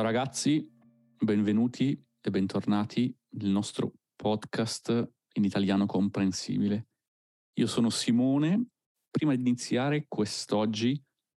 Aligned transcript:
Ciao 0.00 0.08
ragazzi, 0.08 0.66
benvenuti 1.18 2.02
e 2.22 2.30
bentornati 2.30 3.14
nel 3.32 3.50
nostro 3.50 3.92
podcast 4.16 5.12
in 5.34 5.44
italiano 5.44 5.84
comprensibile. 5.84 6.88
Io 7.58 7.66
sono 7.66 7.90
Simone. 7.90 8.68
Prima 9.10 9.34
di 9.34 9.42
iniziare 9.42 10.06
quest'oggi 10.08 10.98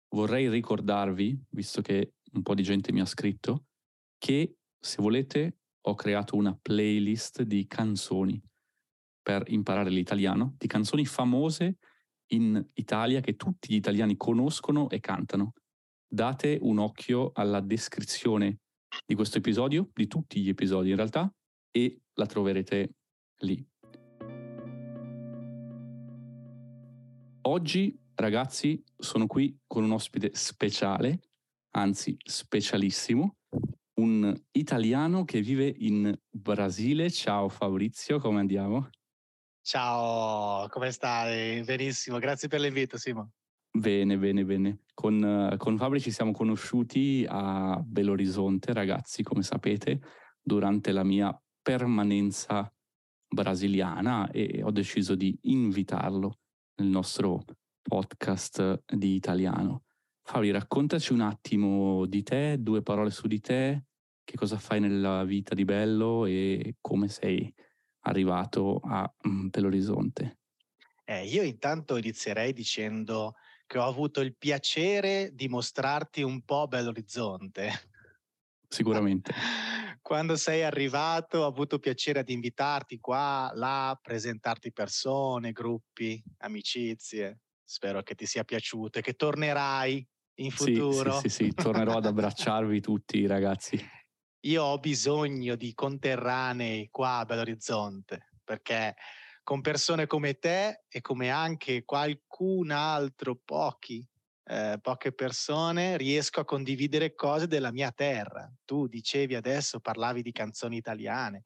vorrei 0.10 0.48
ricordarvi, 0.48 1.44
visto 1.50 1.82
che 1.82 2.14
un 2.34 2.44
po' 2.44 2.54
di 2.54 2.62
gente 2.62 2.92
mi 2.92 3.02
ha 3.02 3.06
scritto, 3.06 3.66
che 4.20 4.58
se 4.80 5.02
volete 5.02 5.62
ho 5.88 5.96
creato 5.96 6.36
una 6.36 6.56
playlist 6.56 7.42
di 7.42 7.66
canzoni 7.66 8.40
per 9.24 9.44
imparare 9.48 9.90
l'italiano, 9.90 10.54
di 10.56 10.68
canzoni 10.68 11.04
famose 11.08 11.80
in 12.28 12.64
Italia 12.74 13.22
che 13.22 13.36
tutti 13.36 13.74
gli 13.74 13.78
italiani 13.78 14.16
conoscono 14.18 14.88
e 14.92 15.00
cantano 15.00 15.54
date 16.12 16.58
un 16.62 16.78
occhio 16.78 17.32
alla 17.34 17.62
descrizione 17.62 18.60
di 19.06 19.16
questo 19.16 19.38
episodio, 19.38 19.90
di 19.94 20.08
tutti 20.08 20.42
gli 20.42 20.50
episodi 20.50 20.90
in 20.90 20.98
realtà, 20.98 21.34
e 21.72 22.02
la 22.16 22.26
troverete 22.26 22.96
lì. 23.44 23.66
Oggi, 27.44 27.98
ragazzi, 28.16 28.84
sono 28.98 29.26
qui 29.26 29.58
con 29.66 29.84
un 29.84 29.92
ospite 29.94 30.32
speciale, 30.34 31.22
anzi 31.76 32.18
specialissimo, 32.22 33.38
un 34.02 34.36
italiano 34.52 35.24
che 35.24 35.42
vive 35.42 35.74
in 35.78 36.14
Brasile. 36.30 37.10
Ciao 37.10 37.48
Fabrizio, 37.48 38.20
come 38.20 38.42
andiamo? 38.42 38.90
Ciao, 39.62 40.68
come 40.68 40.92
stai? 40.92 41.64
Benissimo, 41.64 42.20
grazie 42.20 42.50
per 42.50 42.60
l'invito, 42.60 42.98
Simo. 42.98 43.32
Bene, 43.74 44.18
bene, 44.18 44.44
bene. 44.44 44.80
Con, 44.94 45.56
con 45.58 45.78
Fabri 45.78 46.02
ci 46.02 46.12
siamo 46.12 46.34
conosciuti 46.34 47.26
a 47.28 47.82
Belo 47.82 48.12
Horizonte, 48.12 48.74
ragazzi, 48.74 49.24
come 49.24 49.44
sapete, 49.44 50.02
durante 50.42 50.92
la 50.92 51.04
mia 51.04 51.36
permanenza 51.62 52.72
brasiliana 53.28 54.30
e 54.30 54.62
ho 54.62 54.72
deciso 54.72 55.16
di 55.16 55.38
invitarlo 55.44 56.40
nel 56.76 56.90
nostro 56.90 57.46
podcast 57.82 58.84
di 58.94 59.16
italiano. 59.16 59.84
Fabri, 60.22 60.52
raccontaci 60.52 61.14
un 61.14 61.22
attimo 61.22 62.06
di 62.06 62.24
te, 62.24 62.58
due 62.60 62.82
parole 62.82 63.10
su 63.10 63.28
di 63.28 63.40
te, 63.40 63.86
che 64.24 64.36
cosa 64.36 64.58
fai 64.58 64.82
nella 64.82 65.24
vita 65.24 65.56
di 65.56 65.64
Bello 65.64 66.26
e 66.26 66.76
come 66.82 67.08
sei 67.08 67.52
arrivato 68.02 68.82
a 68.84 69.10
mm, 69.28 69.48
Belo 69.48 69.68
Horizonte. 69.68 70.40
Eh, 71.06 71.26
io 71.26 71.42
intanto 71.42 71.98
inizierei 71.98 72.54
dicendo 72.54 73.36
che 73.72 73.78
ho 73.78 73.88
avuto 73.88 74.20
il 74.20 74.36
piacere 74.36 75.30
di 75.32 75.48
mostrarti 75.48 76.22
un 76.24 76.44
po' 76.44 76.68
Bell'Orizzonte. 76.68 77.72
Sicuramente. 78.68 79.32
Quando 80.02 80.36
sei 80.36 80.64
arrivato 80.64 81.38
ho 81.38 81.46
avuto 81.46 81.80
piacere 81.80 82.26
di 82.26 82.34
invitarti 82.34 83.00
qua, 83.00 83.50
là, 83.54 83.98
presentarti 84.02 84.74
persone, 84.74 85.54
gruppi, 85.54 86.22
amicizie. 86.40 87.40
Spero 87.64 88.04
che 88.04 88.14
ti 88.14 88.26
sia 88.26 88.44
piaciuto 88.44 89.00
e 89.00 89.02
che 89.02 89.14
tornerai 89.14 90.06
in 90.40 90.52
futuro. 90.52 91.14
Sì, 91.22 91.30
sì, 91.30 91.36
sì, 91.36 91.44
sì. 91.46 91.54
tornerò 91.54 91.96
ad 91.96 92.08
abbracciarvi 92.08 92.82
tutti 92.84 93.26
ragazzi. 93.26 93.80
Io 94.48 94.64
ho 94.64 94.80
bisogno 94.80 95.56
di 95.56 95.74
conterranei 95.74 96.90
qua 96.90 97.20
a 97.20 97.26
Bell'Orizzonte 97.26 98.32
perché 98.44 98.96
con 99.52 99.60
persone 99.60 100.08
come 100.08 100.36
te 100.36 100.84
e 100.88 101.02
come 101.02 101.30
anche 101.30 101.84
qualcun 101.84 102.72
altro, 102.72 103.36
pochi, 103.36 104.02
eh, 104.46 104.80
poche 104.82 105.12
persone, 105.12 105.98
riesco 105.98 106.40
a 106.40 106.46
condividere 106.46 107.16
cose 107.16 107.48
della 107.48 107.74
mia 107.74 107.92
terra. 107.92 108.50
Tu 108.64 108.88
dicevi 108.88 109.36
adesso, 109.36 109.82
parlavi 109.82 110.22
di 110.22 110.32
canzoni 110.32 110.78
italiane. 110.78 111.44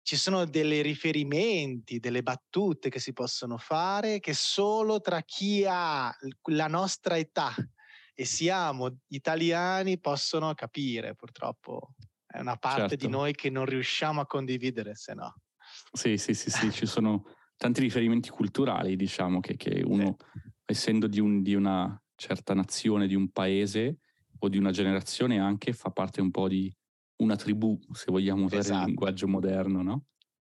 Ci 0.00 0.16
sono 0.16 0.46
dei 0.46 0.80
riferimenti, 0.80 1.98
delle 1.98 2.22
battute 2.22 2.88
che 2.88 2.98
si 2.98 3.12
possono 3.12 3.58
fare 3.58 4.20
che 4.20 4.32
solo 4.32 5.02
tra 5.02 5.20
chi 5.20 5.66
ha 5.68 6.10
la 6.44 6.66
nostra 6.66 7.18
età 7.18 7.54
e 8.14 8.24
siamo 8.24 9.00
italiani 9.08 10.00
possono 10.00 10.54
capire. 10.54 11.14
Purtroppo 11.14 11.90
è 12.26 12.40
una 12.40 12.56
parte 12.56 12.88
certo. 12.88 13.04
di 13.04 13.08
noi 13.12 13.34
che 13.34 13.50
non 13.50 13.66
riusciamo 13.66 14.22
a 14.22 14.26
condividere, 14.26 14.94
se 14.94 15.12
no. 15.12 15.34
Sì, 15.92 16.16
sì, 16.16 16.34
sì, 16.34 16.50
sì, 16.50 16.70
ci 16.70 16.86
sono 16.86 17.24
tanti 17.56 17.80
riferimenti 17.80 18.30
culturali, 18.30 18.96
diciamo, 18.96 19.40
che, 19.40 19.56
che 19.56 19.82
uno, 19.84 20.16
sì. 20.32 20.40
essendo 20.66 21.06
di, 21.06 21.20
un, 21.20 21.42
di, 21.42 21.54
una 21.54 22.00
certa 22.14 22.54
nazione, 22.54 23.06
di 23.06 23.14
un 23.14 23.30
paese 23.30 23.98
o 24.38 24.48
di 24.48 24.58
una 24.58 24.70
generazione, 24.70 25.38
anche 25.38 25.72
fa 25.72 25.90
parte 25.90 26.20
un 26.20 26.30
po' 26.30 26.48
di 26.48 26.72
una 27.16 27.36
tribù, 27.36 27.78
se 27.92 28.10
vogliamo 28.10 28.44
usare 28.44 28.60
esatto. 28.60 28.80
il 28.80 28.86
linguaggio 28.86 29.28
moderno, 29.28 29.82
no? 29.82 30.04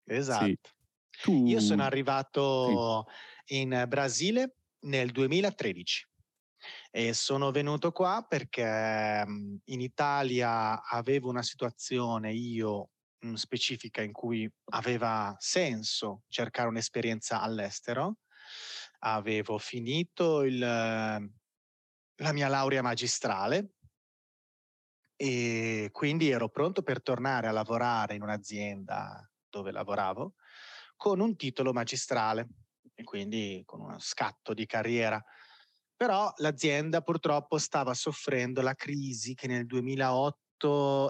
Esatto. 0.06 0.46
Sì. 0.46 0.60
Tu... 1.22 1.46
Io 1.48 1.60
sono 1.60 1.84
arrivato 1.84 3.08
sì. 3.46 3.60
in 3.60 3.86
Brasile 3.88 4.56
nel 4.82 5.12
2013 5.12 6.08
e 6.92 7.14
sono 7.14 7.52
venuto 7.52 7.92
qua 7.92 8.26
perché 8.28 9.24
in 9.64 9.82
Italia 9.82 10.84
avevo 10.84 11.30
una 11.30 11.44
situazione 11.44 12.34
io 12.34 12.90
mh, 13.20 13.34
specifica 13.34 14.02
in 14.02 14.12
cui 14.12 14.50
aveva 14.72 15.36
senso 15.40 16.24
cercare 16.28 16.68
un'esperienza 16.68 17.42
all'estero. 17.42 18.18
Avevo 19.00 19.58
finito 19.58 20.44
il, 20.44 20.58
la 20.60 22.32
mia 22.34 22.48
laurea 22.48 22.82
magistrale 22.82 23.74
e 25.16 25.90
quindi 25.92 26.30
ero 26.30 26.50
pronto 26.50 26.84
per 26.84 27.02
tornare 27.02 27.48
a 27.48 27.52
lavorare 27.52 28.16
in 28.16 28.22
un'azienda 28.22 29.30
dove 29.50 29.72
lavoravo 29.72 30.36
con 30.96 31.20
un 31.20 31.36
titolo 31.36 31.74
magistrale 31.74 32.48
e 32.94 33.04
quindi 33.04 33.64
con 33.66 33.82
uno 33.82 34.00
scatto 34.00 34.54
di 34.54 34.66
carriera. 34.66 35.24
Però 35.96 36.32
l'azienda 36.38 37.02
purtroppo 37.02 37.58
stava 37.58 37.94
soffrendo 37.94 38.62
la 38.62 38.76
crisi 38.76 39.34
che 39.34 39.48
nel 39.48 39.66
2008 39.66 40.47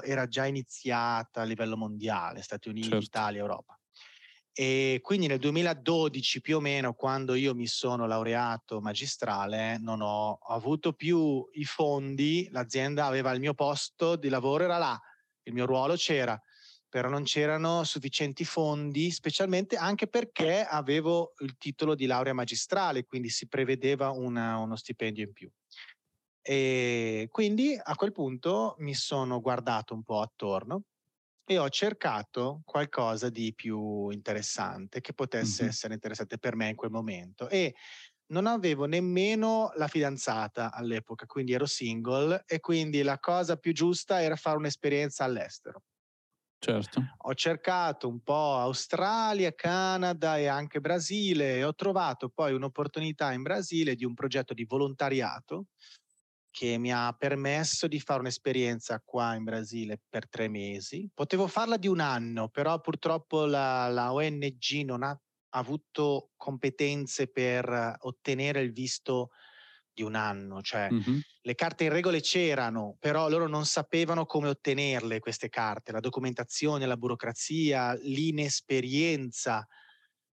era 0.04 0.28
già 0.28 0.46
iniziata 0.46 1.42
a 1.42 1.46
livello 1.46 1.78
mondiale, 1.78 2.42
Stati 2.42 2.70
Uniti, 2.70 2.90
certo. 2.90 3.06
Italia, 3.06 3.40
Europa. 3.40 3.80
E 4.60 5.02
quindi 5.04 5.28
nel 5.28 5.38
2012 5.38 6.42
più 6.42 6.58
o 6.58 6.60
meno, 6.60 6.96
quando 6.96 7.36
io 7.36 7.54
mi 7.54 7.68
sono 7.68 8.08
laureato 8.08 8.82
magistrale, 8.82 9.78
non 9.78 10.02
ho 10.02 10.40
avuto 10.48 10.94
più 10.94 11.48
i 11.52 11.64
fondi, 11.64 12.48
l'azienda 12.50 13.06
aveva 13.06 13.32
il 13.34 13.40
mio 13.40 13.54
posto 13.54 14.16
di 14.16 14.30
lavoro, 14.30 14.64
era 14.64 14.80
là, 14.80 15.00
il 15.44 15.54
mio 15.54 15.68
ruolo 15.68 15.94
c'era, 15.94 16.42
però 16.90 17.08
non 17.08 17.24
c'erano 17.24 17.84
sufficienti 17.84 18.46
fondi, 18.46 19.12
specialmente 19.12 19.76
anche 19.76 20.08
perché 20.08 20.64
avevo 20.64 21.34
il 21.42 21.56
titolo 21.58 21.94
di 21.94 22.08
laurea 22.08 22.34
magistrale, 22.34 23.06
quindi 23.06 23.30
si 23.30 23.48
prevedeva 23.48 24.10
una, 24.10 24.58
uno 24.58 24.76
stipendio 24.76 25.24
in 25.24 25.34
più. 25.34 25.52
E 26.50 27.28
quindi 27.30 27.78
a 27.78 27.94
quel 27.96 28.14
punto 28.14 28.76
mi 28.78 28.94
sono 28.94 29.42
guardato 29.42 29.94
un 29.94 30.02
po' 30.02 30.22
attorno 30.22 30.84
e 31.44 31.58
ho 31.58 31.68
cercato 31.68 32.62
qualcosa 32.64 33.30
di 33.30 33.54
più 33.54 34.08
interessante 34.12 35.02
che 35.02 35.12
potesse 35.12 35.64
mm-hmm. 35.64 35.72
essere 35.72 35.94
interessante 35.96 36.38
per 36.38 36.56
me 36.56 36.70
in 36.70 36.78
quel 36.78 36.92
momento. 36.92 37.50
E 37.50 37.76
non 38.28 38.46
avevo 38.46 38.86
nemmeno 38.86 39.74
la 39.76 39.90
fidanzata 39.90 40.72
all'epoca, 40.72 41.26
quindi 41.26 41.52
ero 41.52 41.66
single 41.66 42.44
e 42.46 42.62
quindi 42.62 43.02
la 43.02 43.20
cosa 43.20 43.58
più 43.58 43.74
giusta 43.74 44.22
era 44.22 44.38
fare 44.38 44.56
un'esperienza 44.56 45.26
all'estero. 45.26 45.84
Certo. 46.60 47.04
Ho 47.26 47.34
cercato 47.34 48.08
un 48.08 48.22
po' 48.22 48.56
Australia, 48.56 49.54
Canada 49.54 50.38
e 50.38 50.48
anche 50.48 50.80
Brasile 50.80 51.58
e 51.58 51.66
ho 51.66 51.76
trovato 51.76 52.30
poi 52.30 52.54
un'opportunità 52.54 53.34
in 53.34 53.42
Brasile 53.42 53.96
di 53.96 54.06
un 54.06 54.14
progetto 54.14 54.54
di 54.54 54.64
volontariato 54.64 55.66
che 56.58 56.80
mi 56.80 56.92
ha 56.92 57.16
permesso 57.16 57.88
di 57.88 58.00
fare 58.00 58.22
un'esperienza 58.22 59.00
qua 59.06 59.36
in 59.36 59.44
Brasile 59.44 60.02
per 60.10 60.28
tre 60.28 60.48
mesi. 60.48 61.08
Potevo 61.14 61.46
farla 61.46 61.78
di 61.78 61.88
un 61.88 62.00
anno, 62.00 62.50
però 62.50 62.82
purtroppo 62.82 63.46
la, 63.46 63.88
la 63.90 64.12
ONG 64.12 64.82
non 64.84 65.04
ha 65.04 65.16
avuto 65.50 66.32
competenze 66.36 67.28
per 67.28 67.98
ottenere 68.00 68.62
il 68.62 68.72
visto 68.72 69.30
di 69.94 70.02
un 70.02 70.16
anno, 70.16 70.64
cioè 70.64 70.90
mm-hmm. 70.92 71.20
le 71.42 71.54
carte 71.54 71.84
in 71.84 71.92
regole 71.92 72.22
c'erano, 72.22 72.98
però 73.00 73.30
loro 73.30 73.48
non 73.48 73.68
sapevano 73.68 74.26
come 74.26 74.48
ottenerle 74.48 75.20
queste 75.20 75.50
carte, 75.50 75.92
la 75.92 76.00
documentazione, 76.00 76.88
la 76.88 76.98
burocrazia, 76.98 77.94
l'inesperienza. 78.02 79.64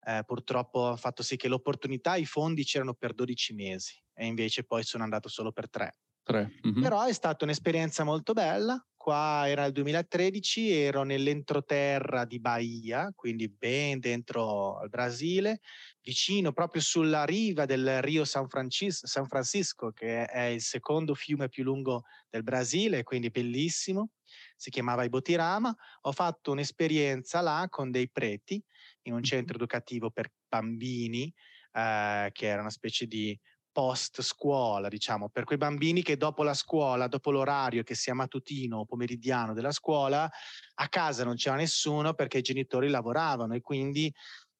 Eh, 0.06 0.22
purtroppo 0.24 0.88
ha 0.88 0.96
fatto 0.96 1.22
sì 1.22 1.36
che 1.36 1.48
l'opportunità, 1.48 2.16
i 2.16 2.24
fondi 2.24 2.64
c'erano 2.64 2.94
per 2.94 3.12
12 3.12 3.52
mesi 3.52 4.02
e 4.14 4.24
invece 4.24 4.64
poi 4.64 4.84
sono 4.84 5.02
andato 5.02 5.28
solo 5.28 5.52
per 5.52 5.68
tre. 5.68 5.92
Mm-hmm. 6.32 6.82
Però 6.82 7.04
è 7.04 7.12
stata 7.12 7.44
un'esperienza 7.44 8.02
molto 8.02 8.32
bella 8.32 8.82
qua 9.04 9.46
era 9.46 9.66
il 9.66 9.72
2013, 9.72 10.70
ero 10.72 11.02
nell'entroterra 11.02 12.24
di 12.24 12.40
Bahia, 12.40 13.12
quindi 13.14 13.50
ben 13.50 14.00
dentro 14.00 14.78
al 14.78 14.88
Brasile, 14.88 15.60
vicino 16.00 16.52
proprio 16.54 16.80
sulla 16.80 17.24
riva 17.24 17.66
del 17.66 18.00
Rio 18.00 18.24
San, 18.24 18.48
Francis- 18.48 19.04
San 19.04 19.26
Francisco, 19.26 19.90
che 19.90 20.24
è 20.24 20.44
il 20.44 20.62
secondo 20.62 21.14
fiume 21.14 21.50
più 21.50 21.64
lungo 21.64 22.04
del 22.30 22.44
Brasile, 22.44 23.02
quindi 23.02 23.28
bellissimo. 23.28 24.12
Si 24.56 24.70
chiamava 24.70 25.04
Ibotirama. 25.04 25.76
Ho 26.02 26.12
fatto 26.12 26.52
un'esperienza 26.52 27.42
là 27.42 27.66
con 27.68 27.90
dei 27.90 28.08
preti 28.10 28.58
in 29.02 29.12
un 29.12 29.22
centro 29.22 29.56
educativo 29.56 30.10
per 30.10 30.32
bambini, 30.48 31.30
eh, 31.72 32.30
che 32.32 32.46
era 32.46 32.62
una 32.62 32.70
specie 32.70 33.04
di 33.04 33.38
post 33.74 34.22
scuola, 34.22 34.86
diciamo, 34.86 35.30
per 35.30 35.42
quei 35.42 35.58
bambini 35.58 36.00
che 36.00 36.16
dopo 36.16 36.44
la 36.44 36.54
scuola, 36.54 37.08
dopo 37.08 37.32
l'orario 37.32 37.82
che 37.82 37.96
sia 37.96 38.14
mattutino 38.14 38.78
o 38.78 38.84
pomeridiano 38.84 39.52
della 39.52 39.72
scuola, 39.72 40.30
a 40.74 40.88
casa 40.88 41.24
non 41.24 41.34
c'era 41.34 41.56
nessuno 41.56 42.14
perché 42.14 42.38
i 42.38 42.42
genitori 42.42 42.88
lavoravano 42.88 43.54
e 43.54 43.60
quindi 43.60 44.04
i 44.04 44.12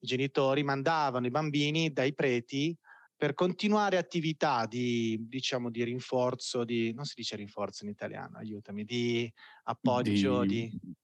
genitori 0.07 0.65
mandavano 0.65 1.27
i 1.27 1.31
bambini 1.31 1.93
dai 1.93 2.13
preti 2.13 2.77
per 3.17 3.35
continuare 3.35 3.99
attività 3.99 4.67
di, 4.67 5.17
diciamo, 5.29 5.71
di 5.71 5.85
rinforzo, 5.85 6.65
di, 6.65 6.93
non 6.93 7.05
si 7.05 7.15
dice 7.15 7.37
rinforzo 7.37 7.85
in 7.85 7.91
italiano, 7.91 8.39
aiutami, 8.39 8.85
di 8.85 9.33
appoggio, 9.63 10.45
di, 10.45 10.69
di 10.69 10.95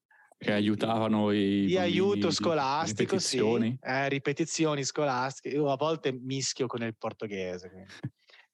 che 0.40 0.52
aiutavano 0.52 1.32
i 1.32 1.66
di 1.66 1.76
aiuto 1.76 2.30
scolastico, 2.30 3.12
ripetizioni. 3.12 3.78
Sì, 3.78 3.88
eh, 3.88 4.08
ripetizioni 4.08 4.84
scolastiche. 4.84 5.54
Io 5.54 5.70
a 5.70 5.76
volte 5.76 6.12
mischio 6.12 6.66
con 6.66 6.82
il 6.82 6.96
portoghese. 6.96 7.86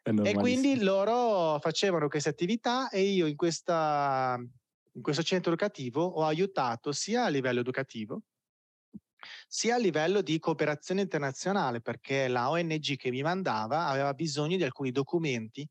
e 0.24 0.34
quindi 0.34 0.82
loro 0.82 1.60
facevano 1.60 2.08
queste 2.08 2.28
attività 2.28 2.88
e 2.88 3.02
io 3.02 3.26
in, 3.26 3.36
questa, 3.36 4.36
in 4.36 5.02
questo 5.02 5.22
centro 5.22 5.52
educativo 5.52 6.02
ho 6.02 6.24
aiutato 6.24 6.90
sia 6.90 7.24
a 7.24 7.28
livello 7.28 7.60
educativo 7.60 8.22
sia 9.48 9.76
a 9.76 9.78
livello 9.78 10.22
di 10.22 10.38
cooperazione 10.38 11.00
internazionale 11.00 11.80
perché 11.80 12.28
la 12.28 12.50
ONG 12.50 12.96
che 12.96 13.10
mi 13.10 13.22
mandava 13.22 13.86
aveva 13.86 14.12
bisogno 14.14 14.56
di 14.56 14.62
alcuni 14.62 14.92
documenti 14.92 15.68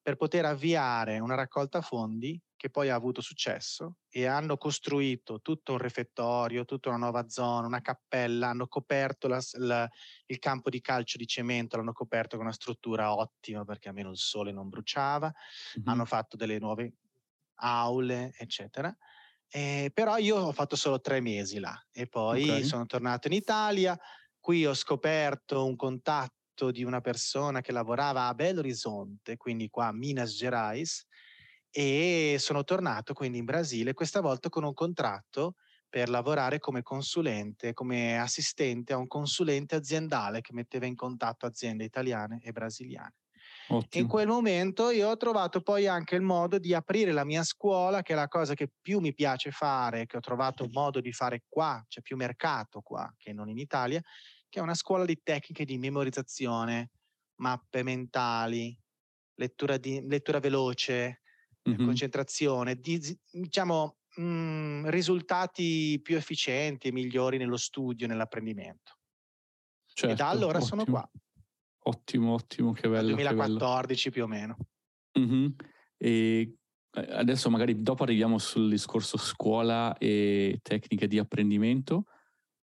per 0.00 0.16
poter 0.16 0.44
avviare 0.44 1.18
una 1.18 1.34
raccolta 1.34 1.80
fondi 1.80 2.40
che 2.62 2.70
poi 2.70 2.90
ha 2.90 2.94
avuto 2.94 3.20
successo 3.20 3.96
e 4.08 4.26
hanno 4.26 4.56
costruito 4.56 5.40
tutto 5.40 5.72
un 5.72 5.78
refettorio, 5.78 6.64
tutta 6.64 6.90
una 6.90 6.98
nuova 6.98 7.28
zona, 7.28 7.66
una 7.66 7.80
cappella, 7.80 8.50
hanno 8.50 8.68
coperto 8.68 9.26
la, 9.26 9.40
la, 9.54 9.90
il 10.26 10.38
campo 10.38 10.70
di 10.70 10.80
calcio 10.80 11.18
di 11.18 11.26
cemento, 11.26 11.76
l'hanno 11.76 11.92
coperto 11.92 12.36
con 12.36 12.44
una 12.44 12.54
struttura 12.54 13.16
ottima 13.16 13.64
perché 13.64 13.88
almeno 13.88 14.10
il 14.10 14.16
sole 14.16 14.52
non 14.52 14.68
bruciava, 14.68 15.26
mm-hmm. 15.26 15.88
hanno 15.88 16.04
fatto 16.04 16.36
delle 16.36 16.60
nuove 16.60 16.98
aule, 17.54 18.32
eccetera. 18.38 18.96
Eh, 19.48 19.90
però 19.92 20.18
io 20.18 20.36
ho 20.36 20.52
fatto 20.52 20.76
solo 20.76 21.00
tre 21.00 21.18
mesi 21.18 21.58
là 21.58 21.76
e 21.90 22.06
poi 22.06 22.44
okay. 22.44 22.62
sono 22.62 22.86
tornato 22.86 23.26
in 23.26 23.34
Italia. 23.34 23.98
Qui 24.38 24.64
ho 24.66 24.74
scoperto 24.74 25.66
un 25.66 25.74
contatto 25.74 26.70
di 26.70 26.84
una 26.84 27.00
persona 27.00 27.60
che 27.60 27.72
lavorava 27.72 28.28
a 28.28 28.34
Belo 28.34 28.60
Horizonte, 28.60 29.36
quindi 29.36 29.68
qua 29.68 29.88
a 29.88 29.92
Minas 29.92 30.36
Gerais, 30.36 31.08
e 31.72 32.36
sono 32.38 32.64
tornato 32.64 33.14
quindi 33.14 33.38
in 33.38 33.46
Brasile, 33.46 33.94
questa 33.94 34.20
volta 34.20 34.50
con 34.50 34.62
un 34.62 34.74
contratto 34.74 35.54
per 35.88 36.08
lavorare 36.08 36.58
come 36.58 36.82
consulente, 36.82 37.72
come 37.72 38.18
assistente 38.18 38.92
a 38.92 38.98
un 38.98 39.06
consulente 39.06 39.74
aziendale 39.74 40.40
che 40.42 40.52
metteva 40.52 40.86
in 40.86 40.94
contatto 40.94 41.46
aziende 41.46 41.84
italiane 41.84 42.40
e 42.42 42.52
brasiliane. 42.52 43.14
Ottimo. 43.68 44.02
In 44.02 44.08
quel 44.08 44.26
momento 44.26 44.90
io 44.90 45.08
ho 45.08 45.16
trovato 45.16 45.60
poi 45.62 45.86
anche 45.86 46.14
il 46.14 46.22
modo 46.22 46.58
di 46.58 46.74
aprire 46.74 47.12
la 47.12 47.24
mia 47.24 47.42
scuola, 47.42 48.02
che 48.02 48.12
è 48.12 48.16
la 48.16 48.28
cosa 48.28 48.54
che 48.54 48.70
più 48.80 49.00
mi 49.00 49.14
piace 49.14 49.50
fare, 49.50 50.06
che 50.06 50.16
ho 50.18 50.20
trovato 50.20 50.64
un 50.64 50.70
modo 50.72 51.00
di 51.00 51.12
fare 51.12 51.44
qua, 51.48 51.82
c'è 51.88 52.00
più 52.02 52.16
mercato 52.16 52.80
qua 52.80 53.12
che 53.16 53.32
non 53.32 53.48
in 53.48 53.58
Italia, 53.58 54.00
che 54.48 54.58
è 54.58 54.62
una 54.62 54.74
scuola 54.74 55.04
di 55.04 55.20
tecniche 55.22 55.64
di 55.64 55.78
memorizzazione, 55.78 56.90
mappe 57.36 57.82
mentali, 57.82 58.78
lettura, 59.34 59.76
di, 59.78 60.02
lettura 60.06 60.38
veloce, 60.38 61.21
mm-hmm. 61.68 61.84
concentrazione, 61.84 62.76
di, 62.76 63.00
diciamo 63.30 63.98
mh, 64.16 64.22
mhmm, 64.22 64.90
risultati 64.90 66.00
più 66.02 66.16
efficienti 66.16 66.88
e 66.88 66.92
migliori 66.92 67.38
nello 67.38 67.56
studio, 67.56 68.06
nell'apprendimento. 68.06 68.98
Certo, 69.86 70.14
e 70.14 70.16
da 70.16 70.24
certo, 70.24 70.36
allora 70.36 70.58
ottimo. 70.58 70.66
sono 70.66 70.84
qua. 70.84 71.10
Ottimo, 71.84 72.32
ottimo, 72.32 72.72
che 72.72 72.88
bello. 72.88 73.14
Dal 73.14 73.34
2014 73.34 74.10
più 74.10 74.24
o 74.24 74.26
meno. 74.26 74.56
Mm-hmm. 75.18 75.46
E 75.98 76.56
adesso 76.94 77.50
magari 77.50 77.82
dopo 77.82 78.02
arriviamo 78.02 78.38
sul 78.38 78.68
discorso 78.68 79.16
scuola 79.16 79.96
e 79.98 80.58
tecniche 80.62 81.08
di 81.08 81.18
apprendimento. 81.18 82.06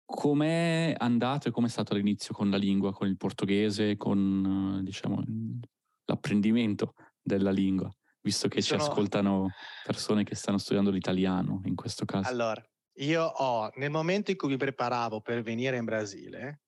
Com'è 0.05 0.93
andato 0.97 1.47
e 1.47 1.51
com'è 1.51 1.67
stato 1.67 1.95
l'inizio 1.95 2.33
con 2.33 2.49
la 2.49 2.57
lingua, 2.57 2.93
con 2.93 3.07
il 3.07 3.17
portoghese, 3.17 3.97
con 3.97 4.81
diciamo, 4.83 5.23
l'apprendimento 6.05 6.93
della 7.21 7.51
lingua? 7.51 7.91
Visto 8.25 8.47
che 8.47 8.61
Sono... 8.61 8.81
ci 8.81 8.89
ascoltano 8.89 9.51
persone 9.83 10.23
che 10.23 10.33
stanno 10.33 10.57
studiando 10.57 10.89
l'italiano 10.89 11.61
in 11.65 11.75
questo 11.75 12.05
caso? 12.05 12.27
Allora, 12.27 12.61
io 12.95 13.23
ho, 13.23 13.71
nel 13.75 13.91
momento 13.91 14.31
in 14.31 14.37
cui 14.37 14.49
mi 14.49 14.57
preparavo 14.57 15.21
per 15.21 15.43
venire 15.43 15.77
in 15.77 15.85
Brasile, 15.85 16.61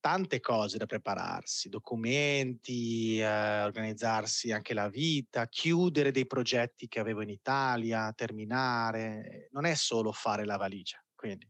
tante 0.00 0.40
cose 0.40 0.76
da 0.76 0.86
prepararsi, 0.86 1.68
documenti, 1.68 3.20
eh, 3.20 3.62
organizzarsi 3.62 4.50
anche 4.50 4.74
la 4.74 4.88
vita, 4.88 5.46
chiudere 5.46 6.10
dei 6.10 6.26
progetti 6.26 6.88
che 6.88 6.98
avevo 6.98 7.22
in 7.22 7.30
Italia, 7.30 8.12
terminare, 8.12 9.48
non 9.52 9.66
è 9.66 9.74
solo 9.74 10.10
fare 10.10 10.44
la 10.44 10.56
valigia. 10.56 11.02
Quindi 11.14 11.48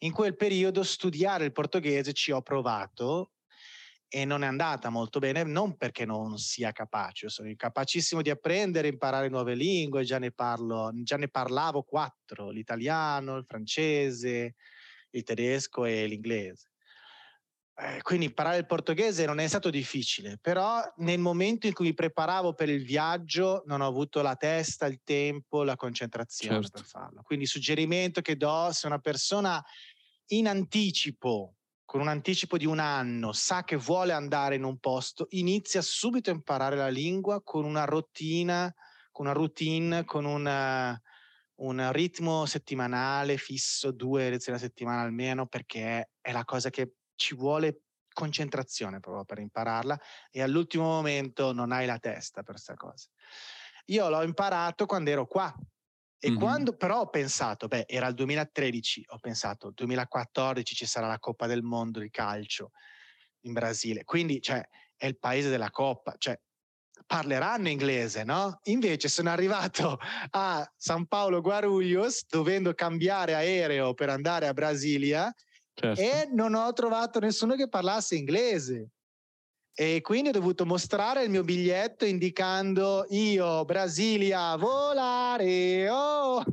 in 0.00 0.12
quel 0.12 0.36
periodo 0.36 0.82
studiare 0.82 1.44
il 1.44 1.52
portoghese 1.52 2.12
ci 2.12 2.30
ho 2.30 2.42
provato 2.42 3.32
e 4.14 4.26
non 4.26 4.44
è 4.44 4.46
andata 4.46 4.90
molto 4.90 5.20
bene, 5.20 5.42
non 5.42 5.78
perché 5.78 6.04
non 6.04 6.36
sia 6.36 6.70
capace, 6.70 7.30
sono 7.30 7.48
incapacissimo 7.48 8.20
di 8.20 8.28
apprendere, 8.28 8.88
imparare 8.88 9.30
nuove 9.30 9.54
lingue, 9.54 10.04
già 10.04 10.18
ne, 10.18 10.32
parlo, 10.32 10.90
già 10.96 11.16
ne 11.16 11.28
parlavo 11.28 11.82
quattro, 11.82 12.50
l'italiano, 12.50 13.36
il 13.36 13.46
francese, 13.46 14.56
il 15.12 15.22
tedesco 15.22 15.86
e 15.86 16.06
l'inglese. 16.06 16.68
Eh, 17.74 18.02
quindi 18.02 18.26
imparare 18.26 18.58
il 18.58 18.66
portoghese 18.66 19.24
non 19.24 19.38
è 19.38 19.48
stato 19.48 19.70
difficile, 19.70 20.36
però 20.38 20.82
nel 20.96 21.18
momento 21.18 21.66
in 21.66 21.72
cui 21.72 21.86
mi 21.86 21.94
preparavo 21.94 22.52
per 22.52 22.68
il 22.68 22.84
viaggio 22.84 23.62
non 23.64 23.80
ho 23.80 23.86
avuto 23.86 24.20
la 24.20 24.36
testa, 24.36 24.84
il 24.84 25.00
tempo, 25.02 25.62
la 25.62 25.76
concentrazione 25.76 26.60
certo. 26.60 26.80
per 26.80 26.84
farlo. 26.84 27.22
Quindi 27.22 27.46
suggerimento 27.46 28.20
che 28.20 28.36
do 28.36 28.68
se 28.72 28.86
una 28.86 28.98
persona 28.98 29.64
in 30.32 30.48
anticipo 30.48 31.54
con 31.84 32.00
un 32.00 32.08
anticipo 32.08 32.56
di 32.56 32.66
un 32.66 32.78
anno 32.78 33.32
sa 33.32 33.64
che 33.64 33.76
vuole 33.76 34.12
andare 34.12 34.54
in 34.54 34.64
un 34.64 34.78
posto, 34.78 35.26
inizia 35.30 35.82
subito 35.82 36.30
a 36.30 36.34
imparare 36.34 36.76
la 36.76 36.88
lingua 36.88 37.42
con 37.42 37.64
una 37.64 37.84
routine, 37.84 38.74
con 39.10 39.26
una 39.26 39.34
routine, 39.34 40.04
con 40.04 40.24
una, 40.24 41.00
un 41.56 41.92
ritmo 41.92 42.46
settimanale 42.46 43.36
fisso, 43.36 43.92
due 43.92 44.30
lezioni 44.30 44.58
a 44.58 44.60
settimana 44.60 45.02
almeno, 45.02 45.46
perché 45.46 46.10
è 46.20 46.32
la 46.32 46.44
cosa 46.44 46.70
che 46.70 46.94
ci 47.14 47.34
vuole 47.34 47.82
concentrazione 48.12 49.00
proprio 49.00 49.24
per 49.24 49.38
impararla 49.38 49.98
e 50.30 50.42
all'ultimo 50.42 50.84
momento 50.84 51.52
non 51.52 51.72
hai 51.72 51.86
la 51.86 51.98
testa 51.98 52.42
per 52.42 52.54
questa 52.54 52.74
cosa. 52.74 53.08
Io 53.86 54.08
l'ho 54.08 54.22
imparato 54.22 54.86
quando 54.86 55.10
ero 55.10 55.26
qua, 55.26 55.54
e 56.24 56.30
mm-hmm. 56.30 56.38
quando 56.38 56.76
però 56.76 57.00
ho 57.00 57.08
pensato, 57.08 57.66
beh, 57.66 57.84
era 57.88 58.06
il 58.06 58.14
2013, 58.14 59.06
ho 59.08 59.18
pensato, 59.18 59.72
2014 59.74 60.72
ci 60.72 60.86
sarà 60.86 61.08
la 61.08 61.18
Coppa 61.18 61.48
del 61.48 61.62
Mondo 61.62 61.98
di 61.98 62.10
calcio 62.10 62.70
in 63.40 63.52
Brasile, 63.52 64.04
quindi 64.04 64.40
cioè, 64.40 64.64
è 64.96 65.06
il 65.06 65.18
paese 65.18 65.50
della 65.50 65.70
Coppa, 65.70 66.14
cioè 66.16 66.38
parleranno 67.04 67.68
inglese, 67.70 68.22
no? 68.22 68.60
Invece 68.66 69.08
sono 69.08 69.30
arrivato 69.30 69.98
a 70.30 70.72
San 70.76 71.06
Paolo 71.06 71.40
Guarulhos 71.40 72.24
dovendo 72.28 72.72
cambiare 72.72 73.34
aereo 73.34 73.92
per 73.92 74.08
andare 74.08 74.46
a 74.46 74.52
Brasilia 74.52 75.34
certo. 75.74 76.00
e 76.00 76.28
non 76.30 76.54
ho 76.54 76.72
trovato 76.72 77.18
nessuno 77.18 77.56
che 77.56 77.68
parlasse 77.68 78.14
inglese. 78.14 78.90
E 79.74 80.02
quindi 80.02 80.28
ho 80.28 80.32
dovuto 80.32 80.66
mostrare 80.66 81.24
il 81.24 81.30
mio 81.30 81.44
biglietto 81.44 82.04
indicando 82.04 83.06
io, 83.08 83.64
Brasilia, 83.64 84.54
volare. 84.56 85.88
Oh! 85.88 86.44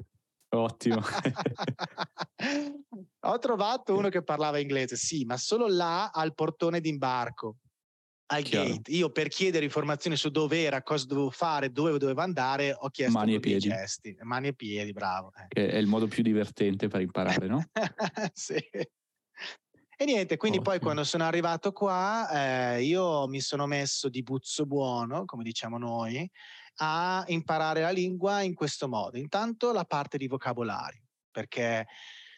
Ottimo. 0.51 1.01
ho 3.19 3.39
trovato 3.39 3.95
uno 3.95 4.09
che 4.09 4.23
parlava 4.23 4.57
inglese, 4.57 4.95
sì, 4.95 5.25
ma 5.25 5.37
solo 5.37 5.67
là 5.67 6.09
al 6.11 6.33
portone 6.33 6.79
d'imbarco, 6.79 7.57
al 8.27 8.43
Chiaro. 8.43 8.69
gate. 8.69 8.91
Io 8.91 9.11
per 9.11 9.27
chiedere 9.27 9.65
informazioni 9.65 10.15
su 10.15 10.29
dove 10.29 10.63
era, 10.63 10.81
cosa 10.81 11.05
dovevo 11.05 11.29
fare, 11.29 11.71
dove 11.71 11.97
dovevo 11.99 12.21
andare, 12.21 12.73
ho 12.75 12.89
chiesto 12.89 13.17
mani 13.17 13.35
e 13.35 13.39
piedi. 13.39 13.67
gesti. 13.67 14.15
Mani 14.21 14.47
e 14.47 14.53
piedi, 14.53 14.91
bravo. 14.91 15.33
Eh. 15.35 15.45
Che 15.49 15.69
è 15.69 15.77
il 15.77 15.87
modo 15.87 16.07
più 16.07 16.23
divertente 16.23 16.87
per 16.87 17.01
imparare, 17.01 17.47
no? 17.47 17.63
sì. 18.33 18.57
E 20.01 20.05
niente, 20.05 20.37
quindi 20.37 20.59
Ottimo. 20.59 20.75
poi 20.75 20.81
quando 20.81 21.03
sono 21.03 21.25
arrivato 21.25 21.73
qua, 21.73 22.29
eh, 22.77 22.83
io 22.83 23.27
mi 23.27 23.41
sono 23.41 23.65
messo 23.67 24.07
di 24.07 24.23
buzzo 24.23 24.65
buono, 24.65 25.25
come 25.25 25.43
diciamo 25.43 25.77
noi, 25.77 26.25
a 26.75 27.21
imparare 27.27 27.81
la 27.81 27.89
lingua 27.89 28.39
in 28.39 28.53
questo 28.53 28.87
modo. 28.87 29.17
Intanto 29.17 29.73
la 29.73 29.83
parte 29.83 30.17
di 30.17 30.27
vocabolario, 30.27 31.03
perché 31.29 31.85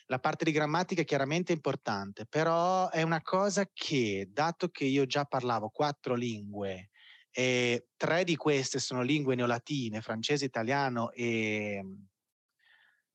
la 0.08 0.18
parte 0.18 0.44
di 0.44 0.52
grammatica 0.52 1.02
è 1.02 1.06
chiaramente 1.06 1.52
importante, 1.52 2.26
però 2.26 2.90
è 2.90 3.04
una 3.04 3.22
cosa 3.22 3.70
che, 3.72 4.28
dato 4.32 4.70
che 4.70 4.86
io 4.86 5.06
già 5.06 5.26
parlavo 5.26 5.70
quattro 5.70 6.16
lingue 6.16 6.90
e 7.30 7.90
tre 7.96 8.24
di 8.24 8.36
queste 8.38 8.80
sono 8.80 9.04
lingue 9.04 9.36
neolatine, 9.36 10.02
francese, 10.02 10.46
italiano 10.46 11.12
e... 11.12 11.86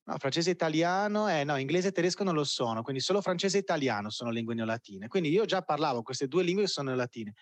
No, 0.09 0.19
francese 0.19 0.51
e 0.51 0.53
italiano, 0.53 1.29
eh, 1.29 1.43
no, 1.43 1.57
inglese 1.57 1.89
e 1.89 1.93
tedesco 1.93 2.23
non 2.23 2.35
lo 2.35 2.45
sono, 2.45 2.83
quindi 2.83 3.03
solo 3.03 3.21
francese 3.21 3.57
e 3.57 3.61
italiano 3.61 4.09
sono 4.09 4.31
lingue 4.31 4.55
neolatine. 4.55 5.09
Quindi 5.09 5.31
io 5.31 5.45
già 5.47 5.63
parlavo 5.63 6.03
queste 6.03 6.29
due 6.29 6.45
lingue 6.45 6.65
che 6.65 6.71
sono 6.71 6.89
neolatine. 6.89 7.33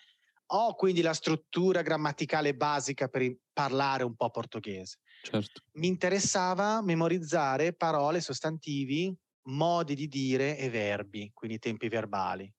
Ho 0.47 0.73
quindi 0.75 1.01
la 1.01 1.13
struttura 1.13 1.83
grammaticale 1.83 2.55
basica 2.55 3.07
per 3.07 3.35
parlare 3.53 4.03
un 4.03 4.15
po' 4.15 4.31
portoghese. 4.31 4.97
Certo. 5.21 5.61
Mi 5.73 5.87
interessava 5.87 6.81
memorizzare 6.81 7.73
parole, 7.73 8.19
sostantivi, 8.19 9.15
modi 9.49 9.93
di 9.93 10.07
dire 10.07 10.57
e 10.57 10.69
verbi, 10.69 11.29
quindi 11.33 11.59
tempi 11.59 11.87
verbali 11.87 12.51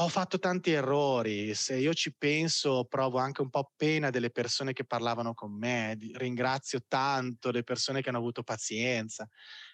ho 0.00 0.08
fatto 0.08 0.38
tanti 0.38 0.70
errori, 0.70 1.54
se 1.54 1.76
io 1.76 1.92
ci 1.92 2.14
penso 2.14 2.84
provo 2.84 3.18
anche 3.18 3.42
un 3.42 3.50
po' 3.50 3.72
pena 3.74 4.10
delle 4.10 4.30
persone 4.30 4.72
che 4.72 4.84
parlavano 4.84 5.34
con 5.34 5.52
me, 5.52 5.98
ringrazio 6.12 6.84
tanto 6.86 7.50
le 7.50 7.64
persone 7.64 8.00
che 8.00 8.08
hanno 8.08 8.18
avuto 8.18 8.44
pazienza, 8.44 9.28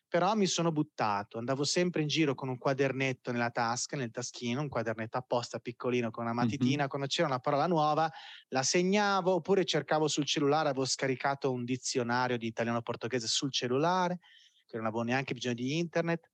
però 0.09 0.35
mi 0.35 0.47
sono 0.47 0.73
buttato, 0.73 1.37
andavo 1.37 1.65
sempre 1.65 2.01
in 2.01 2.09
giro 2.09 2.35
con 2.35 2.49
un 2.49 2.57
quadernetto 2.57 3.33
nella 3.33 3.51
tasca, 3.51 3.99
nel 3.99 4.11
taschino, 4.11 4.63
un 4.63 4.71
quadernetto 4.71 5.19
apposta 5.19 5.59
piccolino 5.59 6.11
con 6.11 6.25
una 6.25 6.33
matitina, 6.33 6.79
mm-hmm. 6.79 6.89
quando 6.89 7.07
c'era 7.07 7.29
una 7.29 7.41
parola 7.41 7.67
nuova 7.67 8.11
la 8.49 8.63
segnavo 8.63 9.35
oppure 9.35 9.67
cercavo 9.67 10.09
sul 10.09 10.25
cellulare, 10.25 10.71
avevo 10.71 10.87
scaricato 10.87 11.53
un 11.53 11.65
dizionario 11.65 12.39
di 12.39 12.47
italiano-portoghese 12.47 13.27
sul 13.27 13.53
cellulare, 13.53 14.21
che 14.65 14.79
non 14.79 14.87
avevo 14.87 15.03
neanche 15.03 15.35
bisogno 15.35 15.55
di 15.55 15.77
internet 15.77 16.31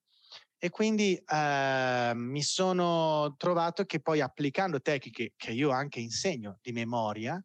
e 0.63 0.69
quindi 0.69 1.17
eh, 1.17 2.13
mi 2.15 2.43
sono 2.43 3.35
trovato 3.39 3.87
che 3.87 4.01
poi 4.01 4.21
applicando 4.21 4.83
tecniche 4.83 5.33
che 5.35 5.53
io 5.53 5.71
anche 5.71 6.01
insegno 6.01 6.59
di 6.61 6.73
memoria, 6.73 7.43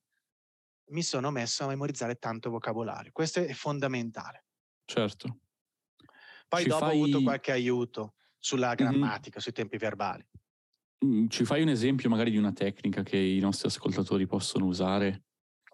mi 0.90 1.02
sono 1.02 1.32
messo 1.32 1.64
a 1.64 1.68
memorizzare 1.68 2.16
tanto 2.16 2.50
vocabolario. 2.50 3.12
Questo 3.14 3.40
è 3.40 3.54
fondamentale. 3.54 4.44
Certo. 4.84 5.40
Poi 6.46 6.64
Ci 6.64 6.68
dopo 6.68 6.86
fai... 6.88 7.00
ho 7.00 7.04
avuto 7.04 7.24
qualche 7.24 7.54
aiuto 7.54 8.16
sulla 8.38 8.76
grammatica, 8.76 9.30
mm-hmm. 9.30 9.40
sui 9.40 9.52
tempi 9.54 9.78
verbali. 9.78 10.28
Mm, 11.06 11.28
ci 11.30 11.46
fai 11.46 11.62
un 11.62 11.70
esempio 11.70 12.10
magari 12.10 12.32
di 12.32 12.38
una 12.38 12.52
tecnica 12.52 13.02
che 13.02 13.18
i 13.18 13.40
nostri 13.40 13.70
ascoltatori 13.70 14.28
possono 14.28 14.66
usare 14.66 15.24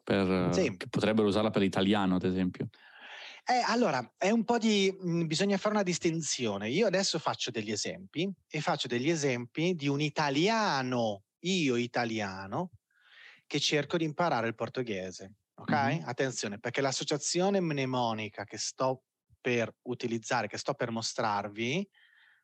per, 0.04 0.50
che 0.78 0.88
potrebbero 0.88 1.28
usarla 1.28 1.50
per 1.50 1.64
l'italiano, 1.64 2.16
ad 2.18 2.24
esempio? 2.24 2.70
Eh, 3.44 3.64
allora, 3.66 4.14
è 4.18 4.30
un 4.30 4.44
po' 4.44 4.58
di... 4.58 4.96
Mh, 4.98 5.10
mhmm, 5.10 5.28
bisogna 5.28 5.58
fare 5.58 5.76
una 5.76 5.84
distinzione. 5.84 6.70
Io 6.70 6.88
adesso 6.88 7.20
faccio 7.20 7.52
degli 7.52 7.72
esempi 7.72 8.32
e 8.48 8.62
faccio 8.62 8.88
degli 8.88 9.10
esempi 9.10 9.74
di 9.76 9.88
un 9.88 10.00
italiano, 10.00 11.24
io 11.40 11.76
italiano, 11.76 12.72
che 13.46 13.60
cerco 13.60 13.98
di 13.98 14.06
imparare 14.06 14.48
il 14.48 14.56
portoghese. 14.56 15.34
Ok? 15.56 15.72
Mm-hmm. 15.72 16.08
Attenzione, 16.08 16.60
perché 16.60 16.82
l'associazione 16.82 17.60
mnemonica 17.60 18.44
che 18.46 18.58
sto 18.58 19.04
per 19.42 19.76
utilizzare, 19.84 20.48
che 20.48 20.58
sto 20.58 20.74
per 20.74 20.92
mostrarvi, 20.92 21.88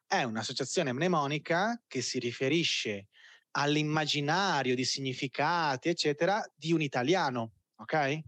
è 0.06 0.24
un'associazione 0.24 0.92
mnemonica 0.94 1.82
che 1.88 2.02
si 2.02 2.20
riferisce 2.20 3.08
all'immaginario 3.52 4.76
di 4.76 4.84
significati, 4.84 5.90
eccetera, 5.90 6.44
di 6.56 6.74
un 6.74 6.82
italiano. 6.82 7.54
Ok? 7.78 8.20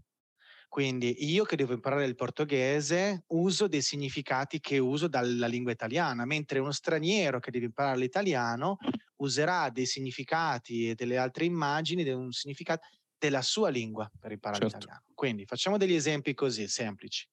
Quindi 0.70 1.28
io 1.28 1.42
che 1.42 1.56
devo 1.56 1.72
imparare 1.72 2.04
il 2.04 2.14
portoghese 2.14 3.24
uso 3.30 3.66
dei 3.66 3.82
significati 3.82 4.60
che 4.60 4.78
uso 4.78 5.08
dalla 5.08 5.48
lingua 5.48 5.72
italiana, 5.72 6.24
mentre 6.24 6.60
uno 6.60 6.70
straniero 6.70 7.40
che 7.40 7.50
deve 7.50 7.64
imparare 7.64 7.98
l'italiano 7.98 8.76
userà 9.16 9.68
dei 9.70 9.84
significati 9.84 10.90
e 10.90 10.94
delle 10.94 11.18
altre 11.18 11.44
immagini, 11.44 12.04
di 12.04 12.10
un 12.10 12.30
significato 12.30 12.86
della 13.18 13.42
sua 13.42 13.68
lingua 13.68 14.08
per 14.16 14.30
imparare 14.30 14.60
certo. 14.60 14.76
l'italiano. 14.76 15.06
Quindi 15.12 15.44
facciamo 15.44 15.76
degli 15.76 15.94
esempi 15.94 16.34
così 16.34 16.68
semplici. 16.68 17.26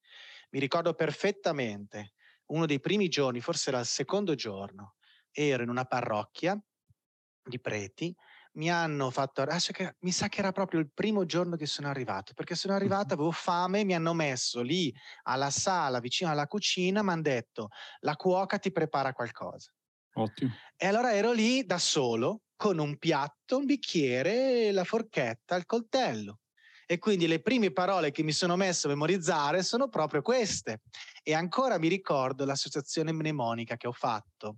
Mi 0.49 0.59
ricordo 0.59 0.95
perfettamente 0.95 2.13
uno 2.47 2.65
dei 2.65 2.79
primi 2.79 3.07
giorni, 3.07 3.39
forse 3.39 3.69
era 3.69 3.79
il 3.79 3.85
secondo 3.85 4.33
giorno, 4.33 4.95
ero 5.31 5.61
in 5.61 5.69
una 5.69 5.85
parrocchia 5.85 6.59
di 7.43 7.59
preti 7.59 8.15
mi 8.57 8.69
hanno 8.71 9.11
fatto, 9.11 9.45
mi 9.99 10.11
sa 10.11 10.29
che 10.29 10.39
era 10.39 10.51
proprio 10.51 10.79
il 10.79 10.91
primo 10.91 11.25
giorno 11.25 11.55
che 11.55 11.67
sono 11.67 11.87
arrivato, 11.87 12.33
perché 12.33 12.55
sono 12.55 12.73
arrivato, 12.73 13.13
avevo 13.13 13.31
fame, 13.31 13.83
mi 13.83 13.93
hanno 13.93 14.13
messo 14.13 14.61
lì 14.61 14.93
alla 15.23 15.51
sala 15.51 15.99
vicino 15.99 16.31
alla 16.31 16.47
cucina, 16.47 17.03
mi 17.03 17.11
hanno 17.11 17.21
detto 17.21 17.69
la 17.99 18.15
cuoca 18.15 18.57
ti 18.57 18.71
prepara 18.71 19.13
qualcosa. 19.13 19.71
Ottimo. 20.13 20.51
E 20.75 20.87
allora 20.87 21.13
ero 21.13 21.31
lì 21.31 21.65
da 21.65 21.77
solo 21.77 22.41
con 22.55 22.79
un 22.79 22.97
piatto, 22.97 23.57
un 23.57 23.65
bicchiere, 23.65 24.71
la 24.71 24.83
forchetta, 24.83 25.55
il 25.55 25.67
coltello. 25.67 26.39
E 26.87 26.97
quindi 26.97 27.27
le 27.27 27.41
prime 27.41 27.71
parole 27.71 28.11
che 28.11 28.23
mi 28.23 28.31
sono 28.31 28.55
messo 28.55 28.87
a 28.87 28.89
memorizzare 28.89 29.61
sono 29.61 29.89
proprio 29.89 30.23
queste. 30.23 30.81
E 31.21 31.35
ancora 31.35 31.77
mi 31.77 31.89
ricordo 31.89 32.45
l'associazione 32.45 33.11
mnemonica 33.11 33.75
che 33.75 33.87
ho 33.87 33.91
fatto. 33.91 34.57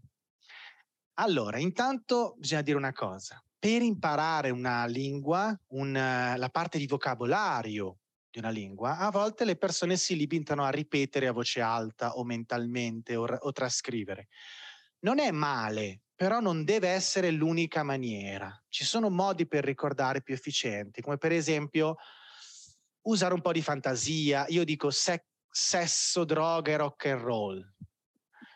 Allora, 1.15 1.57
intanto 1.57 2.35
bisogna 2.37 2.61
dire 2.61 2.77
una 2.77 2.93
cosa 2.93 3.43
per 3.59 3.81
imparare 3.81 4.49
una 4.51 4.85
lingua, 4.85 5.57
un, 5.73 5.91
la 5.91 6.49
parte 6.49 6.77
di 6.77 6.87
vocabolario 6.87 7.99
di 8.31 8.39
una 8.39 8.49
lingua, 8.49 8.97
a 8.97 9.11
volte 9.11 9.43
le 9.43 9.57
persone 9.57 9.97
si 9.97 10.15
limitano 10.15 10.63
a 10.63 10.69
ripetere 10.69 11.27
a 11.27 11.33
voce 11.33 11.59
alta 11.59 12.15
o 12.15 12.23
mentalmente 12.23 13.15
o, 13.15 13.25
o 13.25 13.51
trascrivere. 13.51 14.29
Non 14.99 15.19
è 15.19 15.31
male, 15.31 16.01
però 16.15 16.39
non 16.39 16.63
deve 16.63 16.89
essere 16.89 17.31
l'unica 17.31 17.83
maniera. 17.83 18.51
Ci 18.69 18.85
sono 18.85 19.09
modi 19.09 19.47
per 19.47 19.63
ricordare 19.63 20.21
più 20.21 20.33
efficienti, 20.33 21.01
come 21.01 21.17
per 21.17 21.31
esempio 21.31 21.95
usare 23.03 23.33
un 23.33 23.41
po' 23.41 23.51
di 23.51 23.61
fantasia. 23.61 24.45
Io 24.49 24.63
dico 24.63 24.89
se- 24.89 25.25
sesso, 25.49 26.23
droga 26.23 26.71
e 26.71 26.77
rock 26.77 27.05
and 27.05 27.21
roll. 27.21 27.73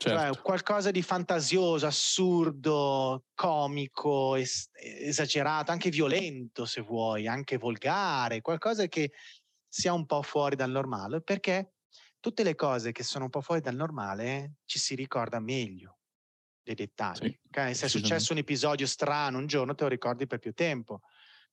Cioè, 0.04 0.18
certo. 0.18 0.34
Cioè 0.34 0.42
qualcosa 0.44 0.92
di 0.92 1.02
fantasioso, 1.02 1.86
assurdo, 1.86 3.26
comico, 3.34 4.36
es- 4.36 4.70
esagerato, 4.74 5.72
anche 5.72 5.90
violento 5.90 6.66
se 6.66 6.82
vuoi, 6.82 7.28
anche 7.28 7.58
volgare, 7.58 8.42
qualcosa 8.42 8.86
che 8.88 9.12
sia 9.66 9.94
un 9.94 10.06
po' 10.06 10.22
fuori 10.22 10.56
dal 10.56 10.70
normale, 10.72 11.22
perché 11.22 11.76
tutte 12.20 12.44
le 12.44 12.56
cose 12.56 12.92
che 12.92 13.04
sono 13.04 13.26
un 13.26 13.30
po' 13.30 13.42
fuori 13.42 13.62
dal 13.62 13.76
normale 13.76 14.56
ci 14.66 14.78
si 14.78 14.94
ricorda 14.96 15.40
meglio 15.40 16.00
dei 16.62 16.76
dettagli. 16.76 17.28
Sì, 17.28 17.40
okay? 17.48 17.74
Se 17.74 17.86
è 17.86 17.90
successo 17.90 18.34
un 18.34 18.40
episodio 18.40 18.86
strano 18.86 19.38
un 19.38 19.48
giorno 19.48 19.74
te 19.74 19.84
lo 19.84 19.90
ricordi 19.90 20.28
per 20.28 20.40
più 20.40 20.54
tempo 20.54 21.00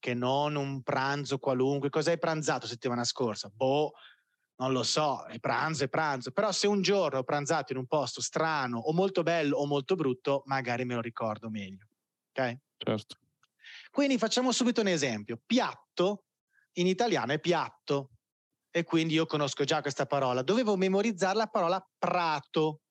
che 0.01 0.15
non 0.15 0.57
un 0.57 0.83
pranzo 0.83 1.39
qualunque. 1.39 1.91
Cosa 1.91 2.11
hai 2.11 2.19
pranzato 2.19 2.67
settimana 2.67 3.05
scorsa? 3.05 3.49
Boh, 3.49 3.93
non 4.61 4.73
lo 4.73 4.83
so, 4.83 5.25
è 5.25 5.39
pranzo, 5.41 5.85
è 5.85 5.89
pranzo, 5.89 6.33
però 6.33 6.53
se 6.53 6.67
un 6.67 6.83
giorno 6.83 7.21
ho 7.21 7.25
pranzato 7.25 7.73
in 7.73 7.79
un 7.79 7.87
posto 7.87 8.21
strano 8.21 8.79
o 8.79 8.93
molto 8.93 9.23
bello 9.23 9.57
o 9.57 9.67
molto 9.67 9.95
brutto, 9.95 10.43
magari 10.45 10.85
me 10.85 10.95
lo 10.95 11.01
ricordo 11.01 11.49
meglio. 11.49 11.87
Ok? 12.29 12.59
Certo. 12.77 13.17
Quindi 13.91 14.19
facciamo 14.19 14.53
subito 14.53 14.83
un 14.83 14.89
esempio. 14.89 15.41
Piatto 15.45 16.25
in 16.75 16.87
italiano 16.87 17.33
è 17.33 17.41
piatto 17.41 18.11
e 18.71 18.85
quindi 18.85 19.15
io 19.15 19.25
conosco 19.25 19.65
già 19.65 19.81
questa 19.81 20.05
parola. 20.05 20.43
Dovevo 20.43 20.77
memorizzare 20.77 21.39
la 21.39 21.47
parola 21.47 21.85
prato, 21.99 22.83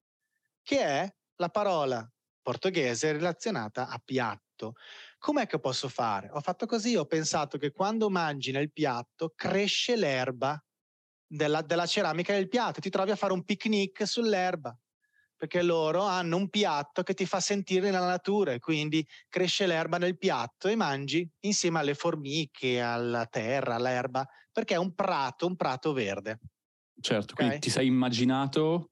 che 0.64 0.84
è 0.84 1.16
la 1.36 1.50
parola 1.50 2.12
portoghese 2.42 3.12
relazionata 3.12 3.90
a 3.90 4.02
piatto. 4.04 4.74
Com'è 5.20 5.46
che 5.46 5.60
posso 5.60 5.88
fare? 5.88 6.30
Ho 6.32 6.42
fatto 6.42 6.66
così, 6.66 6.96
ho 6.96 7.06
pensato 7.06 7.60
che 7.60 7.72
quando 7.72 8.10
mangi 8.10 8.52
nel 8.52 8.72
piatto 8.72 9.34
cresce 9.36 9.96
l'erba 9.96 10.60
della, 11.30 11.62
della 11.62 11.86
ceramica 11.86 12.34
del 12.34 12.50
piatto, 12.50 12.80
ti 12.82 12.90
trovi 12.90 13.12
a 13.12 13.16
fare 13.16 13.34
un 13.34 13.44
picnic 13.44 14.06
sull'erba 14.06 14.76
perché 15.38 15.62
loro 15.62 16.04
hanno 16.04 16.36
un 16.36 16.50
piatto 16.50 17.02
che 17.02 17.14
ti 17.14 17.26
fa 17.26 17.40
sentire 17.40 17.92
nella 17.92 18.08
natura 18.08 18.52
e 18.52 18.60
quindi 18.60 19.08
cresce 19.30 19.68
l'erba 19.68 19.98
nel 19.98 20.18
piatto 20.18 20.68
e 20.68 20.76
mangi 20.76 21.26
insieme 21.42 21.80
alle 21.80 21.94
formiche, 21.94 22.82
alla 22.82 23.26
terra, 23.26 23.76
all'erba, 23.76 24.28
perché 24.52 24.74
è 24.74 24.78
un 24.78 24.94
prato, 24.94 25.48
un 25.48 25.56
prato 25.56 25.94
verde. 25.94 26.40
Certo, 27.00 27.32
okay? 27.32 27.46
quindi 27.46 27.60
ti 27.60 27.70
sei 27.70 27.88
immaginato 27.88 28.92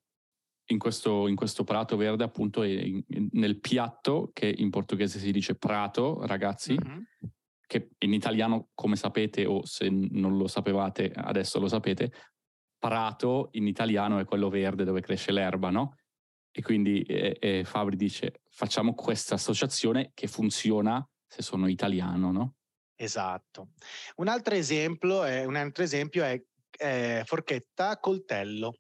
in 0.70 0.77
questo, 0.77 1.27
in 1.27 1.36
questo 1.36 1.65
prato 1.65 1.98
verde 1.98 2.24
appunto 2.24 2.63
in, 2.63 3.03
in, 3.06 3.27
nel 3.34 3.60
piatto 3.60 4.29
che 4.32 4.48
in 4.48 4.70
portoghese 4.70 5.20
si 5.20 5.34
dice 5.34 5.56
prato, 5.56 6.25
ragazzi, 6.25 6.75
mm-hmm 6.75 7.01
che 7.67 7.89
in 8.00 8.13
italiano, 8.13 8.69
come 8.74 8.95
sapete, 8.95 9.45
o 9.45 9.65
se 9.65 9.89
non 9.89 10.38
lo 10.38 10.47
sapevate, 10.47 11.12
adesso 11.13 11.59
lo 11.59 11.67
sapete, 11.67 12.12
prato 12.79 13.50
in 13.51 13.67
italiano 13.67 14.19
è 14.19 14.25
quello 14.25 14.50
verde 14.50 14.86
dove 14.86 15.01
cresce 15.01 15.31
l'erba, 15.31 15.69
no? 15.69 15.97
E 16.50 16.62
quindi 16.62 17.01
eh, 17.01 17.38
eh, 17.39 17.63
Fabri 17.65 17.95
dice, 17.95 18.41
facciamo 18.50 18.95
questa 18.95 19.36
associazione 19.36 20.12
che 20.13 20.27
funziona 20.27 21.07
se 21.27 21.41
sono 21.41 21.67
italiano, 21.67 22.31
no? 22.31 22.55
Esatto. 22.95 23.74
Un 24.15 24.27
altro 24.27 24.55
esempio 24.55 25.24
è, 25.24 25.43
un 25.43 25.55
altro 25.55 25.83
esempio 25.83 26.24
è 26.24 26.41
eh, 26.79 27.21
forchetta, 27.25 28.00
coltello. 28.00 28.74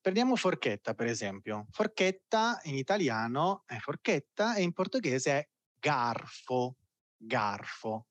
Prendiamo 0.00 0.34
forchetta, 0.36 0.94
per 0.94 1.08
esempio. 1.08 1.66
Forchetta 1.70 2.58
in 2.64 2.76
italiano 2.76 3.64
è 3.66 3.76
forchetta 3.78 4.54
e 4.54 4.62
in 4.62 4.72
portoghese 4.72 5.30
è 5.32 5.48
garfo, 5.78 6.76
garfo. 7.16 8.06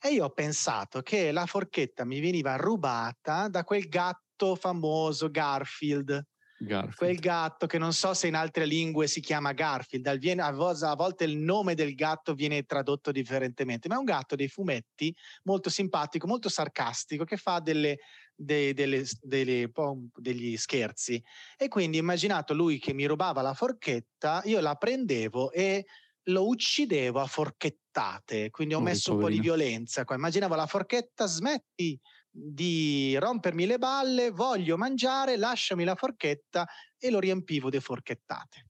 E 0.00 0.08
io 0.10 0.24
ho 0.24 0.30
pensato 0.30 1.02
che 1.02 1.32
la 1.32 1.46
forchetta 1.46 2.04
mi 2.04 2.20
veniva 2.20 2.56
rubata 2.56 3.48
da 3.48 3.64
quel 3.64 3.88
gatto 3.88 4.54
famoso 4.54 5.30
Garfield. 5.30 6.24
Garfield. 6.58 6.94
Quel 6.94 7.18
gatto 7.18 7.66
che 7.66 7.78
non 7.78 7.92
so 7.92 8.14
se 8.14 8.28
in 8.28 8.34
altre 8.34 8.64
lingue 8.64 9.06
si 9.06 9.20
chiama 9.20 9.52
Garfield, 9.52 10.06
a 10.06 10.94
volte 10.94 11.24
il 11.24 11.36
nome 11.36 11.74
del 11.74 11.94
gatto 11.94 12.34
viene 12.34 12.62
tradotto 12.62 13.12
differentemente, 13.12 13.88
ma 13.88 13.96
è 13.96 13.98
un 13.98 14.04
gatto 14.04 14.36
dei 14.36 14.48
fumetti 14.48 15.14
molto 15.42 15.68
simpatico, 15.68 16.26
molto 16.26 16.48
sarcastico, 16.48 17.24
che 17.24 17.36
fa 17.36 17.60
delle, 17.60 17.98
dei, 18.34 18.72
delle, 18.72 19.04
delle, 19.20 19.70
degli 20.14 20.56
scherzi. 20.56 21.22
E 21.56 21.68
quindi 21.68 21.98
immaginato 21.98 22.54
lui 22.54 22.78
che 22.78 22.94
mi 22.94 23.04
rubava 23.06 23.42
la 23.42 23.54
forchetta, 23.54 24.40
io 24.44 24.60
la 24.60 24.76
prendevo 24.76 25.52
e 25.52 25.84
lo 26.28 26.48
uccidevo 26.48 27.20
a 27.20 27.26
forchettate, 27.26 28.50
quindi 28.50 28.74
ho 28.74 28.78
oh, 28.78 28.82
messo 28.82 29.14
un 29.14 29.20
po' 29.20 29.28
di 29.28 29.40
violenza. 29.40 30.04
Qua. 30.04 30.16
Immaginavo 30.16 30.54
la 30.54 30.66
forchetta, 30.66 31.26
smetti 31.26 31.98
di 32.30 33.16
rompermi 33.16 33.66
le 33.66 33.78
balle, 33.78 34.30
voglio 34.30 34.76
mangiare, 34.76 35.36
lasciami 35.36 35.84
la 35.84 35.94
forchetta 35.94 36.66
e 36.98 37.10
lo 37.10 37.18
riempivo 37.18 37.70
di 37.70 37.80
forchettate. 37.80 38.66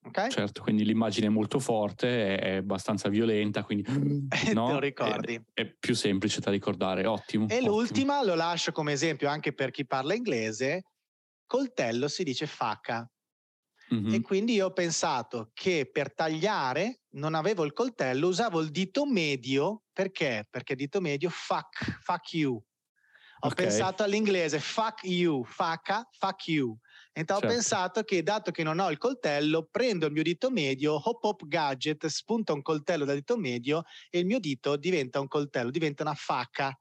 Okay? 0.00 0.30
Certo, 0.30 0.62
quindi 0.62 0.84
l'immagine 0.84 1.26
è 1.26 1.30
molto 1.30 1.58
forte, 1.58 2.38
è, 2.38 2.56
abbastanza 2.56 3.08
violenta, 3.08 3.62
quindi 3.64 3.84
no? 4.54 4.66
te 4.68 4.72
lo 4.72 4.78
ricordi. 4.78 5.34
È, 5.34 5.62
è, 5.62 5.66
più 5.66 5.94
semplice 5.94 6.40
da 6.40 6.50
ricordare, 6.50 7.04
ottimo. 7.06 7.48
E 7.48 7.56
ottimo. 7.56 7.70
l'ultima 7.70 8.24
lo 8.24 8.34
lascio 8.34 8.72
come 8.72 8.92
esempio 8.92 9.28
anche 9.28 9.52
per 9.52 9.70
chi 9.70 9.84
parla 9.86 10.14
inglese, 10.14 10.84
coltello 11.46 12.08
si 12.08 12.22
dice 12.22 12.46
faca. 12.46 13.08
Mm-hmm. 13.94 14.14
E 14.14 14.20
quindi 14.20 14.54
io 14.54 14.66
ho 14.66 14.72
pensato 14.72 15.50
che 15.54 15.88
per 15.90 16.14
tagliare 16.14 17.00
non 17.12 17.34
avevo 17.34 17.64
il 17.64 17.72
coltello, 17.72 18.28
usavo 18.28 18.60
il 18.60 18.70
dito 18.70 19.06
medio, 19.06 19.84
perché? 19.92 20.46
Perché 20.50 20.74
dito 20.74 21.00
medio, 21.00 21.30
fuck, 21.30 22.00
fuck 22.02 22.32
you. 22.34 22.62
Ho 23.40 23.46
okay. 23.46 23.66
pensato 23.66 24.02
all'inglese, 24.02 24.58
fuck 24.58 25.04
you, 25.04 25.44
faca, 25.44 26.06
fuck 26.18 26.48
you. 26.48 26.76
E 27.12 27.24
certo. 27.24 27.34
ho 27.34 27.40
pensato 27.40 28.02
che 28.02 28.22
dato 28.22 28.50
che 28.50 28.62
non 28.62 28.80
ho 28.80 28.90
il 28.90 28.98
coltello, 28.98 29.68
prendo 29.70 30.06
il 30.06 30.12
mio 30.12 30.22
dito 30.22 30.50
medio, 30.50 31.00
hop 31.02 31.22
hop 31.24 31.46
gadget, 31.46 32.06
spunta 32.06 32.52
un 32.52 32.62
coltello 32.62 33.04
dal 33.04 33.16
dito 33.16 33.36
medio 33.36 33.84
e 34.10 34.18
il 34.18 34.26
mio 34.26 34.40
dito 34.40 34.76
diventa 34.76 35.20
un 35.20 35.28
coltello, 35.28 35.70
diventa 35.70 36.02
una 36.02 36.14
faca 36.14 36.76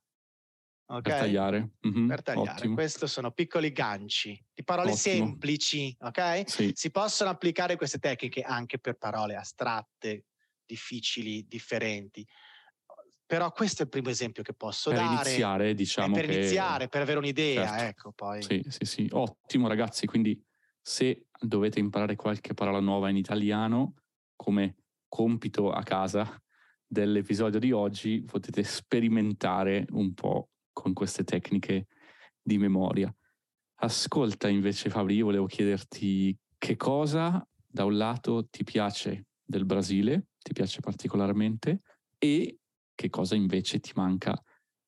Okay? 0.89 1.01
Per 1.01 1.19
tagliare. 1.19 1.71
Mm-hmm, 1.85 2.07
per 2.07 2.23
tagliare. 2.23 2.69
Questi 2.69 3.07
sono 3.07 3.31
piccoli 3.31 3.71
ganci 3.73 4.41
di 4.53 4.63
parole 4.63 4.91
Ottimo. 4.91 5.25
semplici, 5.25 5.95
ok? 5.99 6.43
Sì. 6.49 6.71
Si 6.73 6.91
possono 6.91 7.29
applicare 7.29 7.75
queste 7.75 7.99
tecniche 7.99 8.41
anche 8.41 8.79
per 8.79 8.95
parole 8.95 9.35
astratte, 9.35 10.27
difficili, 10.65 11.45
differenti. 11.45 12.25
Però 13.25 13.51
questo 13.51 13.81
è 13.81 13.83
il 13.83 13.91
primo 13.91 14.09
esempio 14.09 14.41
che 14.41 14.53
posso 14.53 14.89
per 14.89 14.99
dare. 14.99 15.29
Iniziare, 15.29 15.73
diciamo 15.73 16.15
per 16.15 16.25
che... 16.27 16.33
iniziare, 16.37 16.87
per 16.87 17.01
avere 17.01 17.17
un'idea, 17.17 17.67
certo. 17.67 17.83
ecco 17.83 18.11
poi. 18.13 18.41
Sì, 18.41 18.63
sì, 18.69 18.85
sì. 18.85 19.07
Ottimo 19.11 19.67
ragazzi, 19.67 20.05
quindi 20.05 20.41
se 20.81 21.25
dovete 21.37 21.79
imparare 21.79 22.15
qualche 22.15 22.53
parola 22.53 22.79
nuova 22.79 23.09
in 23.09 23.17
italiano, 23.17 23.95
come 24.37 24.77
compito 25.09 25.69
a 25.71 25.83
casa 25.83 26.41
dell'episodio 26.85 27.59
di 27.59 27.73
oggi, 27.73 28.23
potete 28.23 28.63
sperimentare 28.63 29.85
un 29.89 30.13
po' 30.13 30.51
con 30.81 30.93
queste 30.93 31.23
tecniche 31.23 31.87
di 32.39 32.59
memoria. 32.59 33.13
Ascolta 33.79 34.47
invece 34.47 34.89
Fabri, 34.89 35.15
io 35.15 35.25
volevo 35.25 35.47
chiederti 35.47 36.37
che 36.57 36.75
cosa 36.75 37.45
da 37.65 37.83
un 37.83 37.97
lato 37.97 38.47
ti 38.47 38.63
piace 38.63 39.25
del 39.43 39.65
Brasile, 39.65 40.27
ti 40.37 40.53
piace 40.53 40.79
particolarmente, 40.79 41.81
e 42.19 42.59
che 42.93 43.09
cosa 43.09 43.35
invece 43.35 43.79
ti 43.79 43.91
manca 43.95 44.39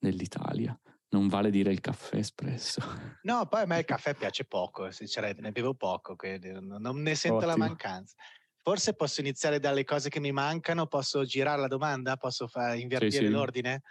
nell'Italia. 0.03 0.80
Non 1.10 1.28
vale 1.28 1.49
dire 1.49 1.71
il 1.71 1.80
caffè 1.80 2.17
espresso. 2.17 2.82
No, 3.21 3.47
poi 3.47 3.63
a 3.63 3.65
me 3.65 3.80
il 3.80 3.86
caffè 3.86 4.15
piace 4.15 4.45
poco, 4.45 4.91
sinceramente, 4.91 5.41
ne 5.41 5.52
bevo 5.52 5.73
poco, 5.73 6.15
quindi 6.15 6.52
non 6.54 7.02
ne 7.02 7.15
sento 7.15 7.38
Ottimo. 7.38 7.52
la 7.52 7.58
mancanza. 7.58 8.15
Forse 8.62 8.93
posso 8.93 9.19
iniziare 9.19 9.60
dalle 9.60 9.84
cose 9.84 10.08
che 10.10 10.21
mi 10.21 10.32
mancano, 10.32 10.88
posso 10.88 11.25
girare 11.25 11.60
la 11.60 11.67
domanda, 11.67 12.15
posso 12.15 12.47
far 12.47 12.78
invertire 12.78 13.12
sì, 13.12 13.25
sì. 13.25 13.30
l'ordine? 13.30 13.82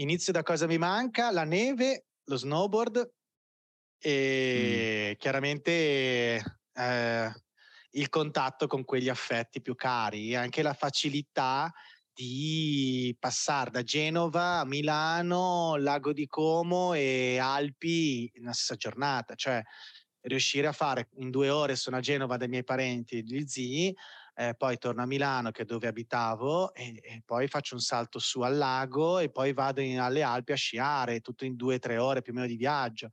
Inizio 0.00 0.32
da 0.32 0.42
cosa 0.42 0.66
mi 0.66 0.78
manca? 0.78 1.30
La 1.30 1.44
neve, 1.44 2.06
lo 2.24 2.36
snowboard 2.36 3.10
e 3.98 5.10
mm. 5.10 5.18
chiaramente 5.18 6.42
eh, 6.72 7.32
il 7.90 8.08
contatto 8.08 8.66
con 8.66 8.84
quegli 8.84 9.10
affetti 9.10 9.60
più 9.60 9.74
cari, 9.74 10.34
anche 10.34 10.62
la 10.62 10.72
facilità 10.72 11.70
di 12.14 13.14
passare 13.18 13.70
da 13.70 13.82
Genova 13.82 14.60
a 14.60 14.64
Milano, 14.64 15.76
Lago 15.76 16.14
di 16.14 16.26
Como 16.26 16.94
e 16.94 17.36
Alpi 17.36 18.30
in 18.36 18.44
una 18.44 18.54
stessa 18.54 18.76
giornata, 18.76 19.34
cioè 19.34 19.62
riuscire 20.22 20.66
a 20.66 20.72
fare 20.72 21.10
in 21.16 21.28
due 21.28 21.50
ore 21.50 21.76
sono 21.76 21.98
a 21.98 22.00
Genova 22.00 22.38
dai 22.38 22.48
miei 22.48 22.64
parenti 22.64 23.18
e 23.18 23.22
gli 23.22 23.46
zii, 23.46 23.94
eh, 24.34 24.54
poi 24.54 24.78
torno 24.78 25.02
a 25.02 25.06
Milano 25.06 25.50
che 25.50 25.62
è 25.62 25.64
dove 25.64 25.86
abitavo 25.86 26.72
e, 26.74 27.00
e, 27.02 27.22
poi 27.24 27.48
faccio 27.48 27.74
un 27.74 27.80
salto 27.80 28.18
su 28.18 28.40
al 28.40 28.56
lago 28.56 29.18
e 29.18 29.30
poi 29.30 29.52
vado 29.52 29.80
in, 29.80 30.00
alle 30.00 30.22
Alpi 30.22 30.52
a 30.52 30.56
sciare, 30.56 31.20
tutto 31.20 31.44
in 31.44 31.56
due 31.56 31.76
o 31.76 31.78
tre 31.78 31.98
ore 31.98 32.22
più 32.22 32.32
o 32.32 32.36
meno 32.36 32.46
di 32.46 32.56
viaggio. 32.56 33.10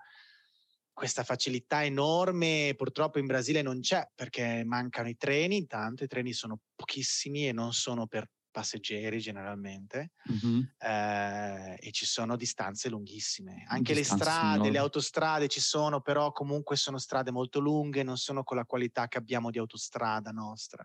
Questa 0.93 1.23
facilità 1.23 1.83
enorme 1.83 2.73
purtroppo 2.75 3.19
in 3.19 3.27
Brasile 3.27 3.61
non 3.61 3.81
c'è 3.81 4.09
perché 4.15 4.63
mancano 4.65 5.09
i 5.09 5.17
treni, 5.17 5.57
intanto 5.57 6.03
i 6.03 6.07
treni 6.07 6.33
sono 6.33 6.59
pochissimi 6.75 7.47
e 7.47 7.51
non 7.51 7.71
sono 7.73 8.07
per 8.07 8.27
passeggeri 8.57 9.19
generalmente 9.19 10.13
mm-hmm. 10.31 10.61
eh, 10.79 11.77
e 11.79 11.91
ci 11.91 12.07
sono 12.07 12.35
distanze 12.35 12.89
lunghissime. 12.89 13.65
Anche 13.67 13.93
distanze 13.93 14.23
le 14.23 14.31
strade, 14.31 14.53
enormi. 14.53 14.71
le 14.71 14.77
autostrade 14.79 15.47
ci 15.47 15.59
sono, 15.59 16.01
però 16.01 16.31
comunque 16.31 16.75
sono 16.75 16.97
strade 16.97 17.29
molto 17.29 17.59
lunghe, 17.59 18.01
non 18.01 18.17
sono 18.17 18.43
con 18.43 18.57
la 18.57 18.65
qualità 18.65 19.07
che 19.07 19.19
abbiamo 19.19 19.51
di 19.51 19.59
autostrada 19.59 20.31
nostra. 20.31 20.83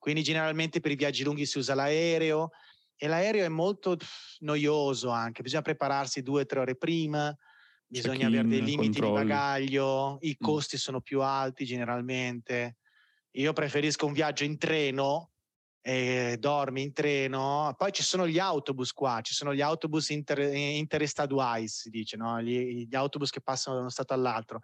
Quindi 0.00 0.22
generalmente 0.22 0.80
per 0.80 0.90
i 0.90 0.96
viaggi 0.96 1.22
lunghi 1.22 1.44
si 1.44 1.58
usa 1.58 1.74
l'aereo 1.74 2.52
e 2.96 3.06
l'aereo 3.06 3.44
è 3.44 3.48
molto 3.48 3.98
noioso 4.38 5.10
anche, 5.10 5.42
bisogna 5.42 5.62
prepararsi 5.62 6.22
due 6.22 6.42
o 6.42 6.46
tre 6.46 6.60
ore 6.60 6.74
prima, 6.74 7.36
bisogna 7.86 8.26
avere 8.26 8.48
dei 8.48 8.62
limiti 8.62 8.98
controlli. 8.98 9.22
di 9.22 9.28
bagaglio, 9.28 10.18
i 10.22 10.36
mm. 10.40 10.44
costi 10.44 10.76
mm. 10.76 10.78
sono 10.78 11.00
più 11.02 11.20
alti 11.20 11.66
generalmente. 11.66 12.76
Io 13.32 13.52
preferisco 13.52 14.06
un 14.06 14.14
viaggio 14.14 14.44
in 14.44 14.56
treno 14.56 15.32
e 15.82 16.36
dormi 16.38 16.82
in 16.82 16.92
treno. 16.94 17.74
Poi 17.76 17.92
ci 17.92 18.02
sono 18.02 18.26
gli 18.26 18.38
autobus 18.38 18.92
qua, 18.92 19.20
ci 19.20 19.34
sono 19.34 19.54
gli 19.54 19.60
autobus 19.60 20.08
inter, 20.08 20.40
interestaduais, 20.40 21.80
si 21.80 21.90
dice, 21.90 22.16
no? 22.16 22.40
gli, 22.40 22.86
gli 22.86 22.94
autobus 22.94 23.30
che 23.30 23.42
passano 23.42 23.74
da 23.74 23.82
uno 23.82 23.90
stato 23.90 24.14
all'altro 24.14 24.62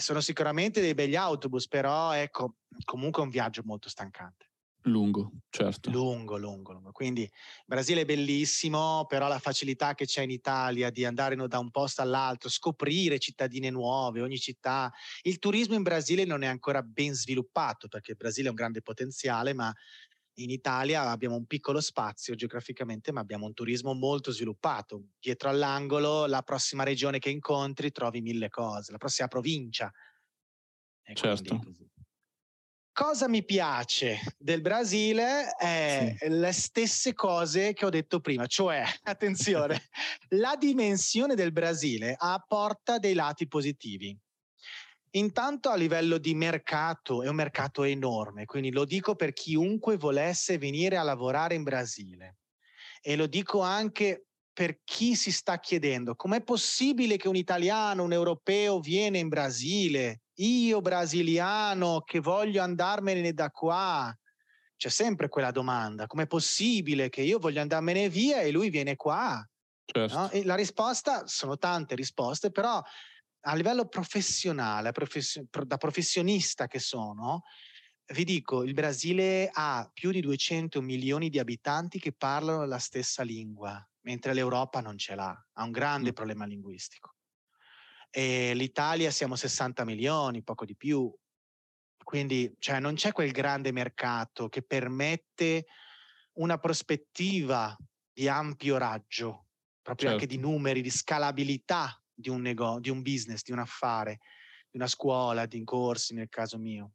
sono 0.00 0.20
sicuramente 0.20 0.80
dei 0.80 0.94
begli 0.94 1.16
autobus, 1.16 1.68
però 1.68 2.12
ecco, 2.12 2.56
comunque 2.84 3.22
è 3.22 3.24
un 3.24 3.30
viaggio 3.30 3.62
molto 3.64 3.88
stancante. 3.88 4.48
Lungo, 4.86 5.32
certo. 5.48 5.90
Lungo, 5.90 6.36
lungo, 6.36 6.72
lungo. 6.72 6.92
Quindi 6.92 7.22
il 7.22 7.30
Brasile 7.64 8.02
è 8.02 8.04
bellissimo, 8.04 9.06
però 9.06 9.28
la 9.28 9.38
facilità 9.38 9.94
che 9.94 10.04
c'è 10.04 10.22
in 10.22 10.30
Italia 10.30 10.90
di 10.90 11.04
andare 11.04 11.36
da 11.36 11.58
un 11.58 11.70
posto 11.70 12.02
all'altro, 12.02 12.50
scoprire 12.50 13.18
cittadine 13.18 13.70
nuove, 13.70 14.20
ogni 14.20 14.38
città. 14.38 14.92
Il 15.22 15.38
turismo 15.38 15.74
in 15.74 15.82
Brasile 15.82 16.24
non 16.24 16.42
è 16.42 16.46
ancora 16.46 16.82
ben 16.82 17.14
sviluppato 17.14 17.88
perché 17.88 18.12
il 18.12 18.16
Brasile 18.18 18.48
ha 18.48 18.50
un 18.50 18.56
grande 18.56 18.82
potenziale, 18.82 19.54
ma 19.54 19.72
in 20.38 20.50
Italia 20.50 21.02
abbiamo 21.02 21.36
un 21.36 21.46
piccolo 21.46 21.80
spazio 21.80 22.34
geograficamente, 22.34 23.12
ma 23.12 23.20
abbiamo 23.20 23.46
un 23.46 23.54
turismo 23.54 23.94
molto 23.94 24.32
sviluppato. 24.32 25.10
Dietro 25.20 25.48
all'angolo, 25.48 26.26
la 26.26 26.42
prossima 26.42 26.82
regione 26.82 27.18
che 27.18 27.30
incontri 27.30 27.92
trovi 27.92 28.20
mille 28.20 28.48
cose, 28.48 28.92
la 28.92 28.98
prossima 28.98 29.28
provincia. 29.28 29.92
E 31.02 31.14
certo. 31.14 31.60
Cosa 32.94 33.26
mi 33.26 33.44
piace 33.44 34.20
del 34.38 34.60
Brasile 34.60 35.52
è 35.58 36.14
sì. 36.16 36.28
le 36.28 36.52
stesse 36.52 37.12
cose 37.12 37.72
che 37.72 37.84
ho 37.84 37.90
detto 37.90 38.20
prima, 38.20 38.46
cioè, 38.46 38.84
attenzione, 39.02 39.88
la 40.28 40.54
dimensione 40.56 41.34
del 41.34 41.50
Brasile 41.50 42.14
apporta 42.16 42.98
dei 42.98 43.14
lati 43.14 43.48
positivi. 43.48 44.16
Intanto 45.16 45.68
a 45.68 45.76
livello 45.76 46.18
di 46.18 46.34
mercato 46.34 47.22
è 47.22 47.28
un 47.28 47.36
mercato 47.36 47.84
enorme, 47.84 48.46
quindi 48.46 48.72
lo 48.72 48.84
dico 48.84 49.14
per 49.14 49.32
chiunque 49.32 49.96
volesse 49.96 50.58
venire 50.58 50.96
a 50.96 51.04
lavorare 51.04 51.54
in 51.54 51.62
Brasile 51.62 52.38
e 53.00 53.14
lo 53.14 53.26
dico 53.26 53.60
anche 53.60 54.26
per 54.52 54.80
chi 54.82 55.14
si 55.14 55.30
sta 55.30 55.60
chiedendo 55.60 56.16
com'è 56.16 56.42
possibile 56.42 57.16
che 57.16 57.28
un 57.28 57.36
italiano, 57.36 58.02
un 58.02 58.12
europeo 58.12 58.80
viene 58.80 59.18
in 59.18 59.28
Brasile, 59.28 60.22
io 60.38 60.80
brasiliano 60.80 62.00
che 62.00 62.18
voglio 62.18 62.62
andarmene 62.62 63.32
da 63.32 63.50
qua. 63.50 64.16
c'è 64.76 64.88
sempre 64.88 65.28
quella 65.28 65.52
domanda, 65.52 66.06
com'è 66.08 66.26
possibile 66.26 67.08
che 67.08 67.22
io 67.22 67.38
voglio 67.38 67.60
andarmene 67.60 68.08
via 68.08 68.40
e 68.40 68.50
lui 68.50 68.68
viene 68.68 68.96
qua? 68.96 69.48
Certo. 69.84 70.18
No? 70.18 70.30
E 70.30 70.44
la 70.44 70.56
risposta, 70.56 71.26
sono 71.26 71.56
tante 71.56 71.94
risposte, 71.94 72.50
però 72.50 72.82
a 73.46 73.54
livello 73.54 73.86
professionale, 73.86 74.92
profession- 74.92 75.46
da 75.64 75.76
professionista 75.76 76.66
che 76.66 76.78
sono, 76.78 77.44
vi 78.06 78.24
dico, 78.24 78.62
il 78.62 78.74
Brasile 78.74 79.50
ha 79.52 79.88
più 79.92 80.10
di 80.10 80.20
200 80.20 80.80
milioni 80.82 81.30
di 81.30 81.38
abitanti 81.38 81.98
che 81.98 82.12
parlano 82.12 82.64
la 82.66 82.78
stessa 82.78 83.22
lingua, 83.22 83.82
mentre 84.02 84.34
l'Europa 84.34 84.80
non 84.80 84.98
ce 84.98 85.14
l'ha, 85.14 85.46
ha 85.52 85.64
un 85.64 85.70
grande 85.70 86.10
mm. 86.10 86.14
problema 86.14 86.44
linguistico. 86.44 87.14
E 88.10 88.54
l'Italia 88.54 89.10
siamo 89.10 89.36
60 89.36 89.84
milioni, 89.84 90.42
poco 90.42 90.64
di 90.64 90.76
più. 90.76 91.12
Quindi 92.02 92.54
cioè, 92.58 92.78
non 92.78 92.94
c'è 92.94 93.12
quel 93.12 93.32
grande 93.32 93.72
mercato 93.72 94.48
che 94.48 94.62
permette 94.62 95.66
una 96.34 96.58
prospettiva 96.58 97.76
di 98.12 98.28
ampio 98.28 98.76
raggio, 98.76 99.46
proprio 99.82 100.10
certo. 100.10 100.22
anche 100.22 100.26
di 100.26 100.34
certo. 100.34 100.50
numeri, 100.50 100.82
di 100.82 100.90
scalabilità 100.90 101.98
di 102.14 102.30
un, 102.30 102.40
nego- 102.40 102.78
di 102.80 102.90
un 102.90 103.02
business, 103.02 103.42
di 103.42 103.52
un 103.52 103.58
affare, 103.58 104.18
di 104.70 104.76
una 104.76 104.86
scuola, 104.86 105.46
di 105.46 105.62
corsi 105.64 106.14
nel 106.14 106.28
caso 106.28 106.58
mio. 106.58 106.92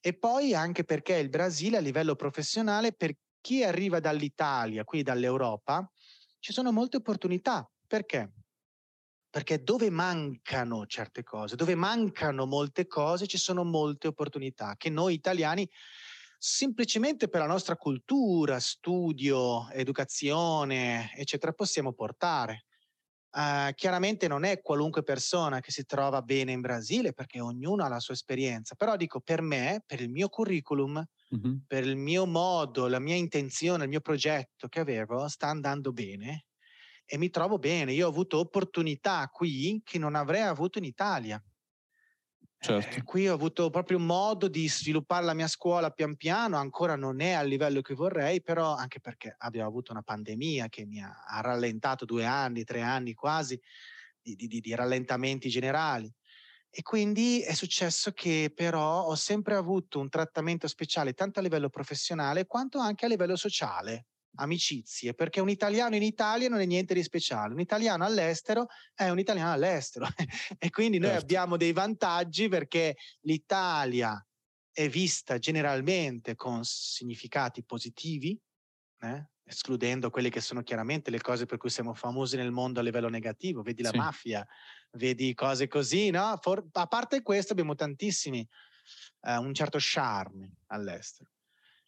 E 0.00 0.16
poi 0.16 0.54
anche 0.54 0.84
perché 0.84 1.16
il 1.16 1.28
Brasile 1.28 1.78
a 1.78 1.80
livello 1.80 2.14
professionale, 2.14 2.92
per 2.92 3.16
chi 3.40 3.64
arriva 3.64 4.00
dall'Italia, 4.00 4.84
qui 4.84 5.02
dall'Europa, 5.02 5.90
ci 6.38 6.52
sono 6.52 6.70
molte 6.72 6.98
opportunità. 6.98 7.68
Perché? 7.86 8.32
Perché 9.30 9.62
dove 9.62 9.90
mancano 9.90 10.86
certe 10.86 11.22
cose, 11.22 11.56
dove 11.56 11.74
mancano 11.74 12.46
molte 12.46 12.86
cose, 12.86 13.26
ci 13.26 13.38
sono 13.38 13.64
molte 13.64 14.08
opportunità 14.08 14.76
che 14.76 14.90
noi 14.90 15.14
italiani 15.14 15.68
semplicemente 16.38 17.28
per 17.28 17.40
la 17.40 17.46
nostra 17.46 17.76
cultura, 17.76 18.60
studio, 18.60 19.68
educazione, 19.70 21.12
eccetera, 21.14 21.52
possiamo 21.52 21.92
portare. 21.92 22.66
Uh, 23.36 23.70
chiaramente 23.74 24.28
non 24.28 24.44
è 24.44 24.62
qualunque 24.62 25.02
persona 25.02 25.60
che 25.60 25.70
si 25.70 25.84
trova 25.84 26.22
bene 26.22 26.52
in 26.52 26.62
Brasile 26.62 27.12
perché 27.12 27.38
ognuno 27.38 27.84
ha 27.84 27.88
la 27.88 28.00
sua 28.00 28.14
esperienza, 28.14 28.74
però 28.76 28.96
dico 28.96 29.20
per 29.20 29.42
me, 29.42 29.82
per 29.84 30.00
il 30.00 30.08
mio 30.08 30.30
curriculum, 30.30 31.04
mm-hmm. 31.36 31.56
per 31.66 31.84
il 31.84 31.96
mio 31.96 32.24
modo, 32.24 32.88
la 32.88 32.98
mia 32.98 33.14
intenzione, 33.14 33.82
il 33.82 33.90
mio 33.90 34.00
progetto 34.00 34.68
che 34.68 34.80
avevo, 34.80 35.28
sta 35.28 35.48
andando 35.48 35.92
bene 35.92 36.46
e 37.04 37.18
mi 37.18 37.28
trovo 37.28 37.58
bene. 37.58 37.92
Io 37.92 38.06
ho 38.06 38.10
avuto 38.10 38.38
opportunità 38.38 39.28
qui 39.30 39.82
che 39.84 39.98
non 39.98 40.14
avrei 40.14 40.40
avuto 40.40 40.78
in 40.78 40.84
Italia. 40.84 41.38
Certo. 42.66 43.02
Qui 43.04 43.28
ho 43.28 43.34
avuto 43.34 43.70
proprio 43.70 44.00
modo 44.00 44.48
di 44.48 44.68
sviluppare 44.68 45.24
la 45.24 45.34
mia 45.34 45.46
scuola 45.46 45.90
pian 45.90 46.16
piano, 46.16 46.56
ancora 46.56 46.96
non 46.96 47.20
è 47.20 47.30
al 47.30 47.46
livello 47.46 47.80
che 47.80 47.94
vorrei, 47.94 48.42
però 48.42 48.74
anche 48.74 48.98
perché 48.98 49.34
abbiamo 49.38 49.68
avuto 49.68 49.92
una 49.92 50.02
pandemia 50.02 50.68
che 50.68 50.84
mi 50.84 51.00
ha, 51.00 51.24
ha 51.24 51.40
rallentato 51.40 52.04
due 52.04 52.24
anni, 52.24 52.64
tre 52.64 52.82
anni 52.82 53.14
quasi 53.14 53.60
di, 54.20 54.34
di, 54.34 54.60
di 54.60 54.74
rallentamenti 54.74 55.48
generali. 55.48 56.12
E 56.68 56.82
quindi 56.82 57.40
è 57.40 57.54
successo 57.54 58.10
che 58.10 58.52
però 58.52 59.04
ho 59.04 59.14
sempre 59.14 59.54
avuto 59.54 60.00
un 60.00 60.08
trattamento 60.08 60.66
speciale 60.66 61.12
tanto 61.12 61.38
a 61.38 61.42
livello 61.42 61.68
professionale 61.68 62.46
quanto 62.46 62.78
anche 62.80 63.04
a 63.04 63.08
livello 63.08 63.36
sociale 63.36 64.06
amicizie, 64.36 65.14
perché 65.14 65.40
un 65.40 65.48
italiano 65.48 65.96
in 65.96 66.02
Italia 66.02 66.48
non 66.48 66.60
è 66.60 66.64
niente 66.64 66.94
di 66.94 67.02
speciale, 67.02 67.54
un 67.54 67.60
italiano 67.60 68.04
all'estero 68.04 68.66
è 68.94 69.08
un 69.08 69.18
italiano 69.18 69.52
all'estero 69.52 70.06
e 70.58 70.70
quindi 70.70 70.98
noi 70.98 71.10
certo. 71.10 71.24
abbiamo 71.24 71.56
dei 71.56 71.72
vantaggi 71.72 72.48
perché 72.48 72.96
l'Italia 73.20 74.24
è 74.72 74.88
vista 74.88 75.38
generalmente 75.38 76.34
con 76.34 76.60
significati 76.62 77.64
positivi, 77.64 78.38
eh? 79.00 79.28
escludendo 79.44 80.10
quelle 80.10 80.28
che 80.28 80.40
sono 80.40 80.62
chiaramente 80.62 81.10
le 81.10 81.20
cose 81.20 81.46
per 81.46 81.56
cui 81.56 81.70
siamo 81.70 81.94
famosi 81.94 82.36
nel 82.36 82.50
mondo 82.50 82.80
a 82.80 82.82
livello 82.82 83.08
negativo, 83.08 83.62
vedi 83.62 83.82
la 83.82 83.90
sì. 83.90 83.96
mafia, 83.96 84.46
vedi 84.92 85.32
cose 85.34 85.68
così, 85.68 86.10
no? 86.10 86.36
For- 86.42 86.66
a 86.72 86.86
parte 86.86 87.22
questo 87.22 87.52
abbiamo 87.52 87.74
tantissimi, 87.74 88.46
eh, 89.22 89.36
un 89.36 89.54
certo 89.54 89.78
charme 89.80 90.56
all'estero. 90.66 91.30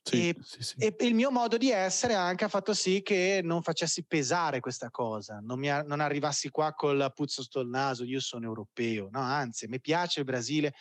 Sì, 0.09 0.29
e, 0.29 0.37
sì, 0.40 0.62
sì. 0.62 0.75
e, 0.79 0.97
il 1.07 1.14
mio 1.14 1.31
modo 1.31 1.57
di 1.57 1.71
essere 1.71 2.14
anche 2.14 2.44
ha 2.44 2.49
fatto 2.49 2.75
sì 2.75 3.03
che 3.03 3.40
non 3.42 3.62
facessi 3.62 4.05
pesare 4.05 4.61
questa 4.61 4.90
cosa, 4.90 5.40
non, 5.42 5.59
mi, 5.59 5.68
non 5.68 6.01
arrivassi 6.01 6.51
qua 6.51 6.73
col 6.75 7.11
puzzo 7.14 7.42
sto 7.42 7.61
il 7.61 7.68
naso, 7.68 8.05
io 8.05 8.21
sono 8.21 8.44
europeo, 8.44 9.09
no, 9.11 9.21
anzi, 9.21 9.66
mi 9.68 9.81
piace 9.81 10.21
il 10.21 10.25
Brasile, 10.25 10.75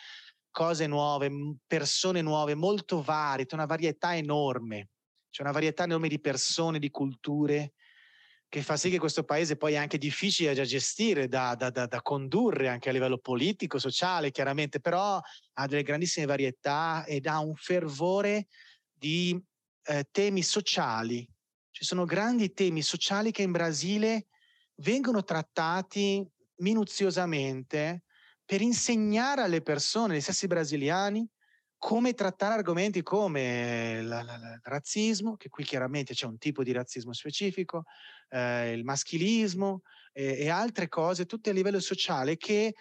cose 0.50 0.86
nuove, 0.86 1.30
persone 1.66 2.22
nuove, 2.22 2.54
molto 2.54 3.02
varie, 3.02 3.46
c'è 3.46 3.54
una 3.54 3.66
varietà 3.66 4.16
enorme, 4.16 4.88
c'è 5.30 5.42
una 5.42 5.52
varietà 5.52 5.84
enorme 5.84 6.08
di 6.08 6.20
persone, 6.20 6.78
di 6.78 6.90
culture, 6.90 7.74
che 8.48 8.62
fa 8.62 8.76
sì 8.78 8.88
che 8.88 8.98
questo 8.98 9.24
paese 9.24 9.56
poi 9.56 9.74
è 9.74 9.76
anche 9.76 9.98
difficile 9.98 10.54
da 10.54 10.64
gestire, 10.64 11.28
da, 11.28 11.54
da, 11.54 11.70
da, 11.70 11.86
da, 11.86 12.00
condurre 12.00 12.68
anche 12.68 12.88
a 12.88 12.92
livello 12.92 13.18
politico, 13.18 13.78
sociale, 13.78 14.30
chiaramente, 14.30 14.80
però 14.80 15.20
ha 15.52 15.66
delle 15.66 15.82
grandissime 15.82 16.24
varietà 16.24 17.04
ed 17.04 17.26
ha 17.26 17.40
un 17.40 17.54
fervore 17.54 18.46
di 18.98 19.40
eh, 19.84 20.08
temi 20.10 20.42
sociali. 20.42 21.26
Ci 21.70 21.84
sono 21.84 22.04
grandi 22.04 22.52
temi 22.52 22.82
sociali 22.82 23.30
che 23.30 23.42
in 23.42 23.52
Brasile 23.52 24.26
vengono 24.76 25.22
trattati 25.22 26.26
minuziosamente 26.56 28.02
per 28.44 28.60
insegnare 28.60 29.42
alle 29.42 29.62
persone, 29.62 30.14
agli 30.14 30.20
stessi 30.20 30.46
brasiliani, 30.46 31.28
come 31.76 32.14
trattare 32.14 32.54
argomenti 32.54 33.02
come 33.02 33.98
il 34.00 34.60
razzismo, 34.64 35.36
che 35.36 35.48
qui 35.48 35.62
chiaramente 35.64 36.12
c'è 36.12 36.26
un 36.26 36.38
tipo 36.38 36.64
di 36.64 36.72
razzismo 36.72 37.12
specifico, 37.12 37.84
eh, 38.30 38.72
il 38.72 38.84
maschilismo 38.84 39.82
eh, 40.12 40.38
e 40.38 40.48
altre 40.48 40.88
cose, 40.88 41.26
tutte 41.26 41.50
a 41.50 41.52
livello 41.52 41.78
sociale 41.78 42.36
che 42.36 42.74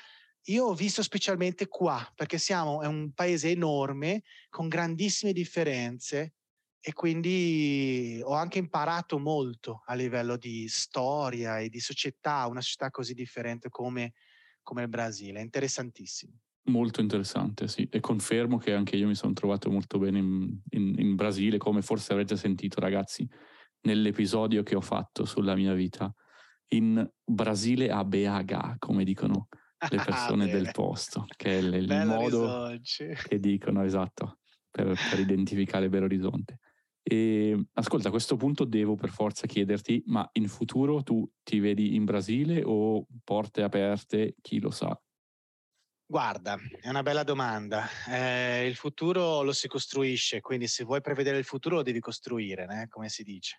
io 0.49 0.65
ho 0.65 0.73
visto 0.73 1.03
specialmente 1.03 1.67
qua, 1.67 2.09
perché 2.15 2.37
siamo, 2.37 2.81
è 2.81 2.87
un 2.87 3.11
paese 3.13 3.49
enorme, 3.49 4.23
con 4.49 4.67
grandissime 4.67 5.33
differenze 5.33 6.35
e 6.79 6.93
quindi 6.93 8.21
ho 8.23 8.33
anche 8.33 8.59
imparato 8.59 9.19
molto 9.19 9.81
a 9.85 9.93
livello 9.93 10.37
di 10.37 10.67
storia 10.69 11.59
e 11.59 11.69
di 11.69 11.79
società, 11.79 12.45
una 12.47 12.61
società 12.61 12.89
così 12.89 13.13
differente 13.13 13.69
come, 13.69 14.13
come 14.61 14.83
il 14.83 14.87
Brasile. 14.87 15.39
È 15.39 15.43
interessantissimo. 15.43 16.39
Molto 16.67 17.01
interessante, 17.01 17.67
sì. 17.67 17.87
E 17.91 17.99
confermo 17.99 18.57
che 18.57 18.73
anche 18.73 18.95
io 18.95 19.07
mi 19.07 19.15
sono 19.15 19.33
trovato 19.33 19.69
molto 19.69 19.99
bene 19.99 20.19
in, 20.19 20.61
in, 20.71 20.93
in 20.97 21.15
Brasile, 21.15 21.57
come 21.57 21.81
forse 21.81 22.13
avrete 22.13 22.37
sentito 22.37 22.79
ragazzi 22.79 23.27
nell'episodio 23.81 24.63
che 24.63 24.75
ho 24.75 24.81
fatto 24.81 25.25
sulla 25.25 25.55
mia 25.55 25.73
vita. 25.73 26.13
In 26.69 27.05
Brasile 27.23 27.89
a 27.89 28.03
BH, 28.03 28.75
come 28.79 29.03
dicono 29.03 29.47
le 29.89 30.01
persone 30.03 30.47
del 30.47 30.71
posto, 30.71 31.25
che 31.35 31.51
è 31.51 31.55
il, 31.55 31.73
il 31.73 32.05
modo 32.05 32.67
risorge. 32.67 33.17
che 33.27 33.39
dicono 33.39 33.83
esatto 33.83 34.39
per, 34.69 34.95
per 35.09 35.19
identificare 35.19 35.89
Belo 35.89 36.05
Horizonte. 36.05 36.59
E 37.09 37.67
ascolta, 37.73 38.09
a 38.09 38.11
questo 38.11 38.35
punto 38.35 38.65
devo 38.65 38.95
per 38.95 39.09
forza 39.09 39.47
chiederti, 39.47 40.03
ma 40.07 40.27
in 40.33 40.49
futuro 40.49 41.03
tu 41.03 41.29
ti 41.41 41.59
vedi 41.59 41.95
in 41.95 42.03
Brasile 42.03 42.63
o 42.65 43.05
porte 43.23 43.63
aperte, 43.63 44.35
chi 44.41 44.59
lo 44.59 44.71
sa? 44.71 44.99
Guarda, 46.09 46.57
è 46.81 46.89
una 46.89 47.03
bella 47.03 47.23
domanda. 47.23 47.85
Eh, 48.09 48.65
il 48.65 48.75
futuro 48.75 49.41
lo 49.41 49.53
si 49.53 49.67
costruisce, 49.67 50.41
quindi 50.41 50.67
se 50.67 50.83
vuoi 50.83 51.01
prevedere 51.01 51.37
il 51.37 51.43
futuro 51.43 51.75
lo 51.75 51.81
devi 51.81 51.99
costruire, 51.99 52.65
né? 52.65 52.87
come 52.89 53.09
si 53.09 53.23
dice. 53.23 53.57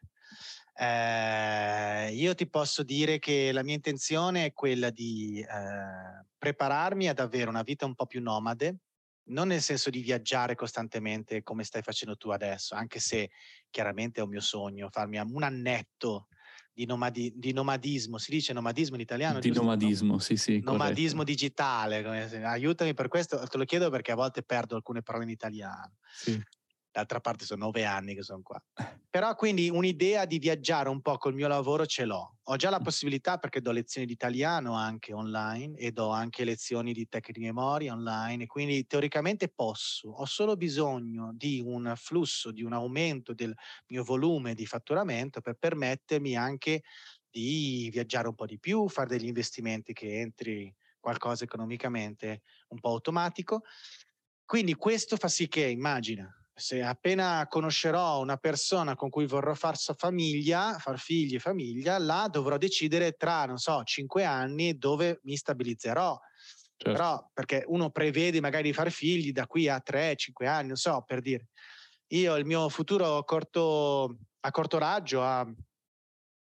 Eh, 0.81 2.13
io 2.15 2.35
ti 2.37 2.49
posso 2.49 2.85
dire 2.85 3.19
che 3.19 3.51
la 3.51 3.65
mia 3.65 3.75
intenzione 3.75 4.45
è 4.45 4.53
quella 4.53 4.91
di 4.91 5.41
eh, 5.41 6.25
prepararmi 6.39 7.09
ad 7.09 7.19
avere 7.19 7.49
una 7.49 7.63
vita 7.63 7.85
un 7.85 7.97
po' 7.97 8.07
più 8.07 8.23
nomade, 8.23 8.77
non 9.31 9.49
nel 9.49 9.61
senso 9.61 9.91
di 9.91 10.01
viaggiare 10.01 10.55
costantemente 10.55 11.43
come 11.43 11.65
stai 11.65 11.83
facendo 11.83 12.17
tu 12.17 12.31
adesso, 12.31 12.77
anche 12.77 13.01
se 13.01 13.31
chiaramente 13.71 14.21
è 14.21 14.23
un 14.23 14.31
mio 14.31 14.41
sogno 14.41 14.89
farmi 14.89 15.19
un 15.19 15.43
annetto 15.43 16.29
di, 16.73 16.87
nomadi, 16.87 17.33
di 17.35 17.53
nomadismo, 17.53 18.17
si 18.19 18.31
dice 18.31 18.53
nomadismo 18.53 18.95
in 18.95 19.01
italiano? 19.01 19.41
Di 19.41 19.49
giusto? 19.49 19.63
nomadismo, 19.63 20.21
sì 20.21 20.37
sì. 20.37 20.61
Nomadismo 20.61 21.23
corretto. 21.23 21.25
digitale, 21.25 22.45
aiutami 22.45 22.95
per 22.95 23.09
questo, 23.09 23.37
te 23.49 23.59
lo 23.59 23.65
chiedo 23.65 23.91
perché 23.91 24.13
a 24.13 24.15
volte 24.15 24.45
perdo 24.45 24.77
alcune 24.77 25.03
parole 25.03 25.25
in 25.25 25.31
italiano. 25.31 25.97
Sì. 26.15 26.41
D'altra 26.91 27.21
parte 27.21 27.45
sono 27.45 27.65
nove 27.67 27.85
anni 27.85 28.15
che 28.15 28.23
sono 28.23 28.43
qua. 28.43 28.61
Però 29.11 29.35
quindi 29.35 29.71
un'idea 29.71 30.27
di 30.27 30.39
viaggiare 30.39 30.89
un 30.91 31.01
po' 31.01 31.17
col 31.17 31.35
mio 31.35 31.49
lavoro 31.49 31.87
ce 31.87 32.05
l'ho. 32.05 32.37
Ho 32.45 32.57
già 32.57 32.69
la 32.71 32.81
possibilità 32.81 33.39
perché 33.39 33.61
do 33.63 33.71
lezioni 33.73 34.07
di 34.07 34.13
italiano 34.13 34.75
anche 34.75 35.15
online 35.15 35.77
e 35.79 35.93
do 35.93 36.11
anche 36.11 36.45
lezioni 36.45 36.93
di 36.93 37.09
tecniche 37.09 37.41
di 37.41 37.47
memoria 37.47 37.95
online 37.95 38.45
e 38.45 38.47
quindi 38.47 38.87
teoricamente 38.87 39.49
posso. 39.49 40.11
Ho 40.11 40.27
solo 40.27 40.57
bisogno 40.57 41.33
di 41.35 41.63
un 41.65 41.93
flusso, 41.97 42.51
di 42.53 42.63
un 42.63 42.73
aumento 42.75 43.33
del 43.33 43.55
mio 43.87 44.05
volume 44.05 44.55
di 44.55 44.67
fatturamento 44.67 45.41
per 45.41 45.55
permettermi 45.55 46.37
anche 46.37 46.83
di 47.31 47.89
viaggiare 47.91 48.29
un 48.29 48.35
po' 48.35 48.47
di 48.47 48.59
più, 48.59 48.89
fare 48.89 49.09
degli 49.09 49.27
investimenti 49.27 49.93
che 49.93 50.21
entri 50.21 50.75
qualcosa 51.01 51.45
economicamente 51.45 52.43
un 52.69 52.81
po' 52.81 52.91
automatico. 52.91 53.63
Quindi 54.45 54.75
questo 54.75 55.17
fa 55.17 55.29
sì 55.29 55.49
che, 55.49 55.67
immagina, 55.67 56.33
se 56.59 56.83
appena 56.83 57.47
conoscerò 57.49 58.21
una 58.21 58.37
persona 58.37 58.97
con 58.97 59.11
cui 59.11 59.27
vorrò 59.27 59.55
far 59.55 59.77
famiglia, 59.77 60.77
far 60.79 60.99
figli 60.99 61.37
e 61.37 61.39
famiglia, 61.39 61.99
là 61.99 62.29
dovrò 62.29 62.59
decidere 62.59 63.13
tra, 63.13 63.45
non 63.45 63.59
so, 63.59 63.85
cinque 63.85 64.25
anni 64.25 64.77
dove 64.77 65.21
mi 65.23 65.37
stabilizzerò. 65.37 66.19
Certo. 66.77 66.93
Però 66.93 67.31
perché 67.33 67.63
uno 67.69 67.91
prevede 67.91 68.41
magari 68.41 68.65
di 68.65 68.73
fare 68.73 68.91
figli 68.91 69.31
da 69.31 69.47
qui 69.47 69.69
a 69.69 69.79
tre, 69.79 70.17
cinque 70.17 70.49
anni, 70.49 70.69
non 70.69 70.77
so, 70.77 71.03
per 71.07 71.21
dire. 71.21 71.47
Io 72.09 72.37
il 72.37 72.45
mio 72.45 72.69
futuro 72.69 73.19
a 73.19 73.25
corto, 73.25 74.19
a 74.41 74.51
corto 74.51 74.79
raggio, 74.79 75.23
a, 75.23 75.41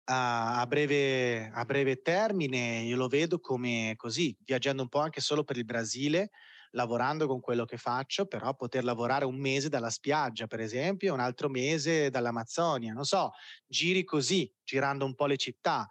a, 0.05 0.61
a, 0.61 0.66
breve, 0.66 1.51
a 1.53 1.64
breve 1.66 2.01
termine, 2.01 2.81
io 2.81 2.97
lo 2.97 3.09
vedo 3.09 3.40
come 3.40 3.92
così, 3.97 4.35
viaggiando 4.40 4.81
un 4.81 4.88
po' 4.88 5.01
anche 5.01 5.21
solo 5.21 5.44
per 5.44 5.59
il 5.59 5.66
Brasile, 5.66 6.31
lavorando 6.72 7.26
con 7.26 7.40
quello 7.40 7.64
che 7.64 7.76
faccio, 7.76 8.26
però 8.26 8.54
poter 8.54 8.85
lavorare 8.85 9.24
un 9.24 9.38
mese 9.38 9.68
dalla 9.68 9.90
spiaggia, 9.90 10.46
per 10.46 10.61
esempio, 10.61 11.14
un 11.14 11.20
altro 11.20 11.48
mese 11.48 12.11
dall'Amazzonia, 12.11 12.92
non 12.92 13.04
so, 13.04 13.33
giri 13.66 14.04
così, 14.04 14.52
girando 14.64 15.04
un 15.04 15.14
po' 15.14 15.26
le 15.26 15.37
città. 15.37 15.88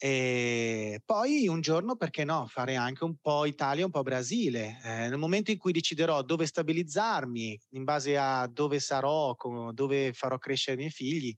E 0.00 1.02
poi 1.04 1.48
un 1.48 1.60
giorno, 1.60 1.96
perché 1.96 2.22
no, 2.24 2.46
fare 2.46 2.76
anche 2.76 3.02
un 3.02 3.16
po' 3.16 3.46
Italia, 3.46 3.84
un 3.84 3.90
po' 3.90 4.02
Brasile. 4.02 4.78
Eh, 4.84 5.08
nel 5.08 5.18
momento 5.18 5.50
in 5.50 5.58
cui 5.58 5.72
deciderò 5.72 6.22
dove 6.22 6.46
stabilizzarmi, 6.46 7.60
in 7.70 7.82
base 7.82 8.16
a 8.16 8.46
dove 8.46 8.78
sarò, 8.78 9.34
dove 9.72 10.12
farò 10.12 10.38
crescere 10.38 10.76
i 10.76 10.78
miei 10.78 10.90
figli, 10.90 11.34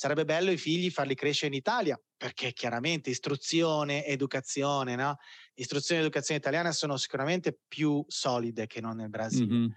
sarebbe 0.00 0.24
bello 0.24 0.50
i 0.50 0.56
figli 0.56 0.88
farli 0.88 1.14
crescere 1.14 1.48
in 1.48 1.58
Italia, 1.58 2.00
perché 2.16 2.54
chiaramente 2.54 3.10
istruzione, 3.10 4.06
educazione, 4.06 4.96
no? 4.96 5.18
Istruzione 5.52 6.00
e 6.00 6.04
educazione 6.04 6.40
italiana 6.40 6.72
sono 6.72 6.96
sicuramente 6.96 7.58
più 7.68 8.02
solide 8.08 8.66
che 8.66 8.80
non 8.80 8.96
nel 8.96 9.10
Brasile. 9.10 9.54
Mm-hmm. 9.54 9.70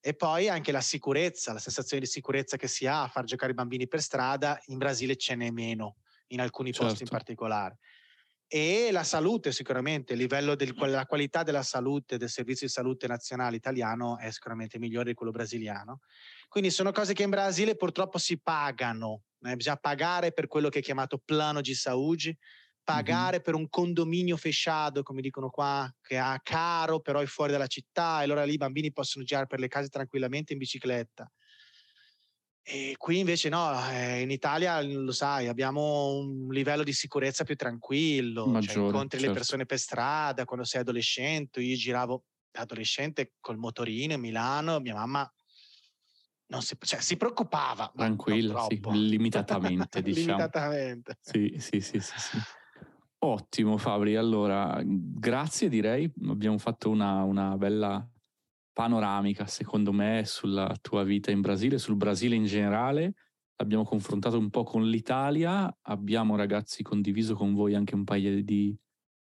E 0.00 0.14
poi 0.14 0.48
anche 0.48 0.72
la 0.72 0.80
sicurezza, 0.80 1.52
la 1.52 1.58
sensazione 1.58 2.02
di 2.02 2.08
sicurezza 2.08 2.56
che 2.56 2.68
si 2.68 2.86
ha 2.86 3.02
a 3.02 3.08
far 3.08 3.24
giocare 3.24 3.52
i 3.52 3.54
bambini 3.54 3.86
per 3.86 4.00
strada, 4.00 4.58
in 4.68 4.78
Brasile 4.78 5.14
ce 5.16 5.34
n'è 5.34 5.50
meno, 5.50 5.96
in 6.28 6.40
alcuni 6.40 6.72
certo. 6.72 6.86
posti 6.86 7.02
in 7.02 7.08
certo. 7.08 7.24
particolare. 7.24 7.78
E 8.48 8.88
la 8.92 9.04
salute 9.04 9.52
sicuramente, 9.52 10.14
il 10.14 10.20
livello 10.20 10.54
della 10.54 11.04
qualità 11.04 11.42
della 11.42 11.64
salute, 11.64 12.16
del 12.16 12.30
servizio 12.30 12.66
di 12.66 12.72
salute 12.72 13.06
nazionale 13.06 13.56
italiano 13.56 14.16
è 14.16 14.30
sicuramente 14.30 14.78
migliore 14.78 15.10
di 15.10 15.14
quello 15.14 15.32
brasiliano. 15.32 16.00
Quindi 16.48 16.70
sono 16.70 16.92
cose 16.92 17.12
che 17.12 17.24
in 17.24 17.30
Brasile 17.30 17.76
purtroppo 17.76 18.16
si 18.18 18.40
pagano, 18.40 19.24
eh, 19.46 19.56
bisogna 19.56 19.76
pagare 19.76 20.32
per 20.32 20.46
quello 20.46 20.68
che 20.68 20.80
è 20.80 20.82
chiamato 20.82 21.20
plano 21.24 21.60
di 21.60 21.74
saúde, 21.74 22.36
pagare 22.82 23.36
mm-hmm. 23.36 23.42
per 23.42 23.54
un 23.54 23.68
condominio 23.68 24.36
fesciato, 24.36 25.02
come 25.02 25.20
dicono 25.20 25.50
qua, 25.50 25.92
che 26.00 26.18
ha 26.18 26.38
caro 26.42 27.00
però 27.00 27.20
è 27.20 27.26
fuori 27.26 27.52
dalla 27.52 27.66
città 27.66 28.20
e 28.20 28.24
allora 28.24 28.44
lì 28.44 28.54
i 28.54 28.58
bambini 28.58 28.92
possono 28.92 29.24
girare 29.24 29.46
per 29.46 29.58
le 29.58 29.68
case 29.68 29.88
tranquillamente 29.88 30.52
in 30.52 30.58
bicicletta. 30.58 31.30
E 32.68 32.94
qui 32.96 33.20
invece 33.20 33.48
no, 33.48 33.72
eh, 33.90 34.22
in 34.22 34.30
Italia 34.30 34.80
lo 34.82 35.12
sai, 35.12 35.46
abbiamo 35.46 36.16
un 36.16 36.48
livello 36.50 36.82
di 36.82 36.92
sicurezza 36.92 37.44
più 37.44 37.54
tranquillo, 37.54 38.42
cioè 38.42 38.52
Maggiore, 38.52 38.72
cioè 38.72 38.84
incontri 38.84 39.18
certo. 39.18 39.26
le 39.26 39.38
persone 39.38 39.66
per 39.66 39.78
strada 39.78 40.44
quando 40.44 40.64
sei 40.64 40.80
adolescente, 40.80 41.60
io 41.60 41.76
giravo 41.76 42.24
adolescente 42.52 43.34
col 43.40 43.56
motorino 43.56 44.14
a 44.14 44.18
Milano, 44.18 44.80
mia 44.80 44.94
mamma 44.94 45.32
non 46.48 46.62
si, 46.62 46.76
cioè, 46.78 47.00
si 47.00 47.16
preoccupava. 47.16 47.90
Tranquilla, 47.94 48.60
sì, 48.68 48.80
limitatamente, 48.92 50.02
diciamo. 50.02 50.26
limitatamente. 50.26 51.18
Sì, 51.20 51.56
sì, 51.58 51.80
sì, 51.80 52.00
sì, 52.00 52.18
sì. 52.18 52.38
Ottimo 53.18 53.78
Fabri, 53.78 54.14
allora 54.14 54.80
grazie 54.84 55.68
direi, 55.68 56.10
abbiamo 56.28 56.58
fatto 56.58 56.90
una, 56.90 57.22
una 57.22 57.56
bella 57.56 58.06
panoramica 58.72 59.46
secondo 59.46 59.90
me 59.90 60.24
sulla 60.26 60.76
tua 60.82 61.02
vita 61.02 61.30
in 61.30 61.40
Brasile, 61.40 61.78
sul 61.78 61.96
Brasile 61.96 62.34
in 62.36 62.44
generale, 62.44 63.14
abbiamo 63.56 63.84
confrontato 63.84 64.38
un 64.38 64.50
po' 64.50 64.64
con 64.64 64.86
l'Italia, 64.88 65.74
abbiamo 65.82 66.36
ragazzi 66.36 66.82
condiviso 66.82 67.34
con 67.34 67.54
voi 67.54 67.74
anche 67.74 67.94
un 67.94 68.04
paio 68.04 68.42
di 68.44 68.76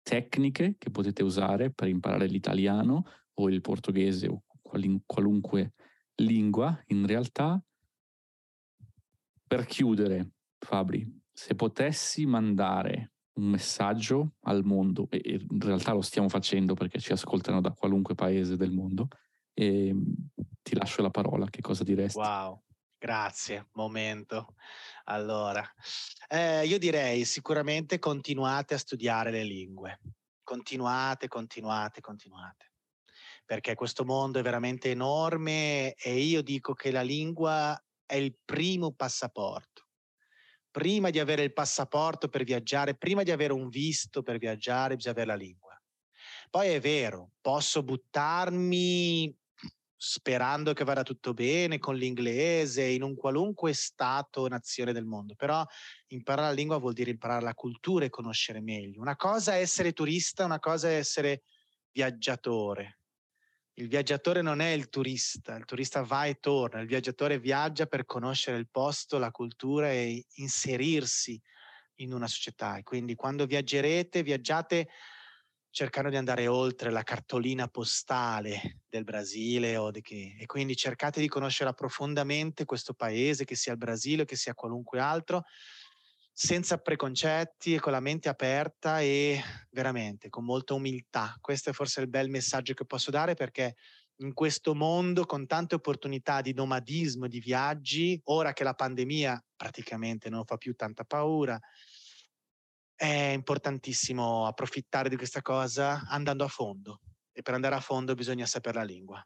tecniche 0.01 0.77
che 0.79 0.91
potete 0.91 1.25
usare 1.25 1.73
per 1.73 1.89
imparare 1.89 2.27
l'italiano 2.27 3.05
o 3.35 3.49
il 3.49 3.61
portoghese 3.61 4.29
o 4.29 4.43
qualunque 5.05 5.73
lingua 6.23 6.81
in 6.87 7.07
realtà. 7.07 7.63
Per 9.47 9.67
chiudere, 9.67 10.31
Fabri, 10.59 11.07
se 11.33 11.55
potessi 11.55 12.25
mandare 12.25 13.13
un 13.35 13.45
messaggio 13.45 14.35
al 14.43 14.65
mondo, 14.65 15.09
e 15.11 15.47
in 15.49 15.61
realtà 15.61 15.93
lo 15.93 16.03
stiamo 16.03 16.29
facendo 16.29 16.75
perché 16.75 16.99
ci 16.99 17.13
ascoltano 17.13 17.61
da 17.61 17.73
qualunque 17.73 18.15
paese 18.15 18.57
del 18.57 18.73
mondo, 18.73 19.09
e 19.55 19.89
ehm, 19.89 20.15
ti 20.63 20.75
lascio 20.75 21.03
la 21.03 21.11
parola, 21.11 21.49
che 21.51 21.61
cosa 21.61 21.85
diresti? 21.85 22.19
Wow, 22.19 22.63
grazie, 22.99 23.69
momento. 23.73 24.55
Allora, 25.05 25.63
eh, 26.29 26.67
io 26.67 26.79
direi 26.79 27.25
sicuramente 27.25 27.99
continuate 27.99 28.75
a 28.75 28.79
studiare 28.79 29.31
le 29.31 29.45
lingue, 29.45 30.01
continuate, 30.43 31.29
continuate, 31.29 32.01
continuate 32.01 32.72
perché 33.45 33.75
questo 33.75 34.05
mondo 34.05 34.39
è 34.39 34.43
veramente 34.43 34.91
enorme 34.91 35.95
e 35.95 36.19
io 36.19 36.43
dico 36.43 36.75
che 36.75 36.91
la 36.91 37.03
lingua 37.03 37.81
è 38.07 38.17
il 38.17 38.37
primo 38.45 38.93
passaporto. 38.93 39.89
Prima 40.71 41.11
di 41.11 41.19
avere 41.19 41.43
il 41.43 41.53
passaporto 41.53 42.29
per 42.29 42.45
viaggiare, 42.45 42.97
prima 42.97 43.23
di 43.23 43.31
avere 43.31 43.53
un 43.53 43.69
visto 43.69 44.23
per 44.23 44.39
viaggiare, 44.39 44.97
bisogna 44.97 45.15
avere 45.15 45.37
la 45.37 45.43
lingua. 45.43 45.83
Poi 46.49 46.69
è 46.69 46.81
vero, 46.81 47.33
posso 47.41 47.83
buttarmi 47.83 49.35
sperando 50.05 50.73
che 50.73 50.83
vada 50.83 51.05
tutto 51.05 51.33
bene 51.33 51.79
con 51.79 51.95
l'inglese 51.95 52.85
in 52.85 53.03
un 53.03 53.15
qualunque 53.15 53.73
stato 53.73 54.41
o 54.41 54.49
nazione 54.49 54.93
del 54.93 55.05
mondo, 55.05 55.35
però 55.37 55.65
imparare 56.09 56.49
la 56.49 56.55
lingua 56.55 56.79
vuol 56.79 56.93
dire 56.93 57.11
imparare 57.11 57.45
la 57.45 57.55
cultura 57.55 58.05
e 58.05 58.11
conoscere 58.11 58.61
meglio. 58.61 59.01
Una 59.01 59.15
cosa 59.15 59.55
è 59.55 59.61
essere 59.61 59.93
turista, 59.93 60.45
una 60.45 60.59
cosa 60.59 60.89
è 60.89 60.97
essere 60.97 61.43
viaggiatore. 61.93 63.02
Il 63.75 63.89
viaggiatore 63.89 64.43
non 64.43 64.61
è 64.61 64.71
il 64.71 64.89
turista, 64.89 65.57
il 65.57 65.65
turista 65.65 66.03
va 66.03 66.27
e 66.27 66.35
torna, 66.41 66.81
il 66.81 66.87
viaggiatore 66.87 67.39
viaggia 67.39 67.87
per 67.87 68.05
conoscere 68.05 68.59
il 68.59 68.69
posto, 68.69 69.19
la 69.19 69.31
cultura 69.31 69.91
e 69.91 70.27
inserirsi 70.35 71.41
in 71.97 72.13
una 72.13 72.27
società. 72.27 72.77
E 72.77 72.83
quindi 72.83 73.15
quando 73.15 73.47
viaggerete, 73.47 74.23
viaggiate 74.23 74.89
cercando 75.71 76.11
di 76.11 76.17
andare 76.17 76.47
oltre 76.49 76.91
la 76.91 77.03
cartolina 77.03 77.67
postale 77.67 78.81
del 78.91 79.05
Brasile 79.05 79.79
che, 80.03 80.37
e 80.39 80.45
quindi 80.45 80.77
cercate 80.77 81.19
di 81.19 81.29
conoscere 81.29 81.73
profondamente 81.73 82.67
questo 82.67 82.93
paese, 82.93 83.47
che 83.47 83.57
sia 83.57 83.73
il 83.73 83.79
Brasile 83.79 84.27
che 84.27 84.37
sia 84.37 84.55
qualunque 84.55 85.01
altro, 85.01 85.45
senza 86.33 86.79
preconcetti 86.79 87.75
e 87.75 87.81
con 87.81 87.93
la 87.93 88.01
mente 88.01 88.29
aperta 88.29 89.01
e 89.01 89.41
veramente 89.71 90.29
con 90.31 90.45
molta 90.45 90.75
umiltà. 90.75 91.37
Questo 91.41 91.71
è 91.71 91.73
forse 91.73 92.01
il 92.01 92.09
bel 92.09 92.31
messaggio 92.31 92.75
che 92.75 92.87
posso 92.87 93.11
dare 93.11 93.35
perché 93.35 93.77
in 94.17 94.33
questo 94.35 94.75
mondo 94.75 95.25
con 95.27 95.47
tante 95.47 95.75
opportunità 95.75 96.41
di 96.41 96.55
nomadismo, 96.55 97.27
di 97.27 97.41
viaggi, 97.41 98.21
ora 98.25 98.53
che 98.53 98.65
la 98.65 98.75
pandemia 98.75 99.45
praticamente 99.57 100.31
non 100.31 100.45
fa 100.45 100.57
più 100.57 100.75
tanta 100.75 101.05
paura, 101.05 101.59
è 102.95 103.33
importantissimo 103.33 104.47
approfittare 104.47 105.09
di 105.09 105.17
questa 105.17 105.43
cosa 105.43 106.05
andando 106.07 106.45
a 106.45 106.49
fondo 106.49 107.01
e 107.33 107.43
per 107.43 107.55
andare 107.55 107.75
a 107.75 107.81
fondo 107.81 108.15
bisogna 108.15 108.47
sapere 108.47 108.79
la 108.79 108.85
lingua. 108.85 109.23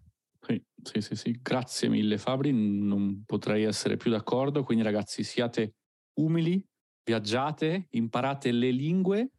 Sì, 0.86 1.00
sì, 1.00 1.16
sì, 1.16 1.38
grazie 1.42 1.88
mille 1.88 2.16
Fabri, 2.18 2.52
non 2.52 3.24
potrei 3.26 3.64
essere 3.64 3.96
più 3.96 4.10
d'accordo, 4.10 4.62
quindi 4.62 4.84
ragazzi 4.84 5.24
siate 5.24 5.74
umili, 6.20 6.64
viaggiate, 7.06 7.86
imparate 7.90 8.50
le 8.50 8.70
lingue. 8.72 9.30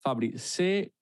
Fabri, 0.00 0.36
se 0.36 0.92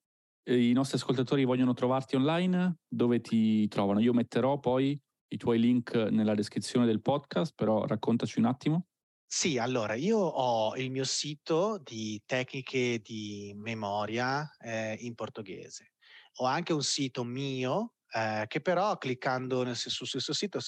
eh, 0.43 0.69
i 0.69 0.73
nostri 0.73 0.99
ascoltatori 0.99 1.45
vogliono 1.45 1.73
trovarti 1.73 2.15
online, 2.15 2.81
dove 2.87 3.23
ti 3.23 3.67
trovano? 3.69 4.01
Io 4.01 4.13
metterò 4.13 4.59
poi 4.59 5.01
i 5.33 5.37
tuoi 5.39 5.59
link 5.59 5.95
nella 5.95 6.35
descrizione 6.35 6.85
del 6.85 7.01
podcast, 7.01 7.55
però 7.55 7.87
raccontaci 7.87 8.39
un 8.39 8.45
attimo. 8.45 8.87
Sì, 9.27 9.59
allora 9.59 9.95
io 9.95 10.19
ho 10.19 10.77
il 10.77 10.91
mio 10.91 11.05
sito 11.05 11.79
di 11.83 12.21
tecniche 12.27 12.99
di 12.99 13.55
memoria 13.57 14.49
eh, 14.59 14.97
in 15.01 15.15
portoghese. 15.15 15.93
Ho 16.41 16.45
anche 16.45 16.73
un 16.73 16.83
sito 16.83 17.25
mio 17.25 17.95
eh, 18.13 18.45
che 18.49 18.61
però 18.61 18.99
cliccando 18.99 19.63
nel, 19.63 19.77
sul 19.77 20.07
stesso 20.07 20.33
sito 20.33 20.59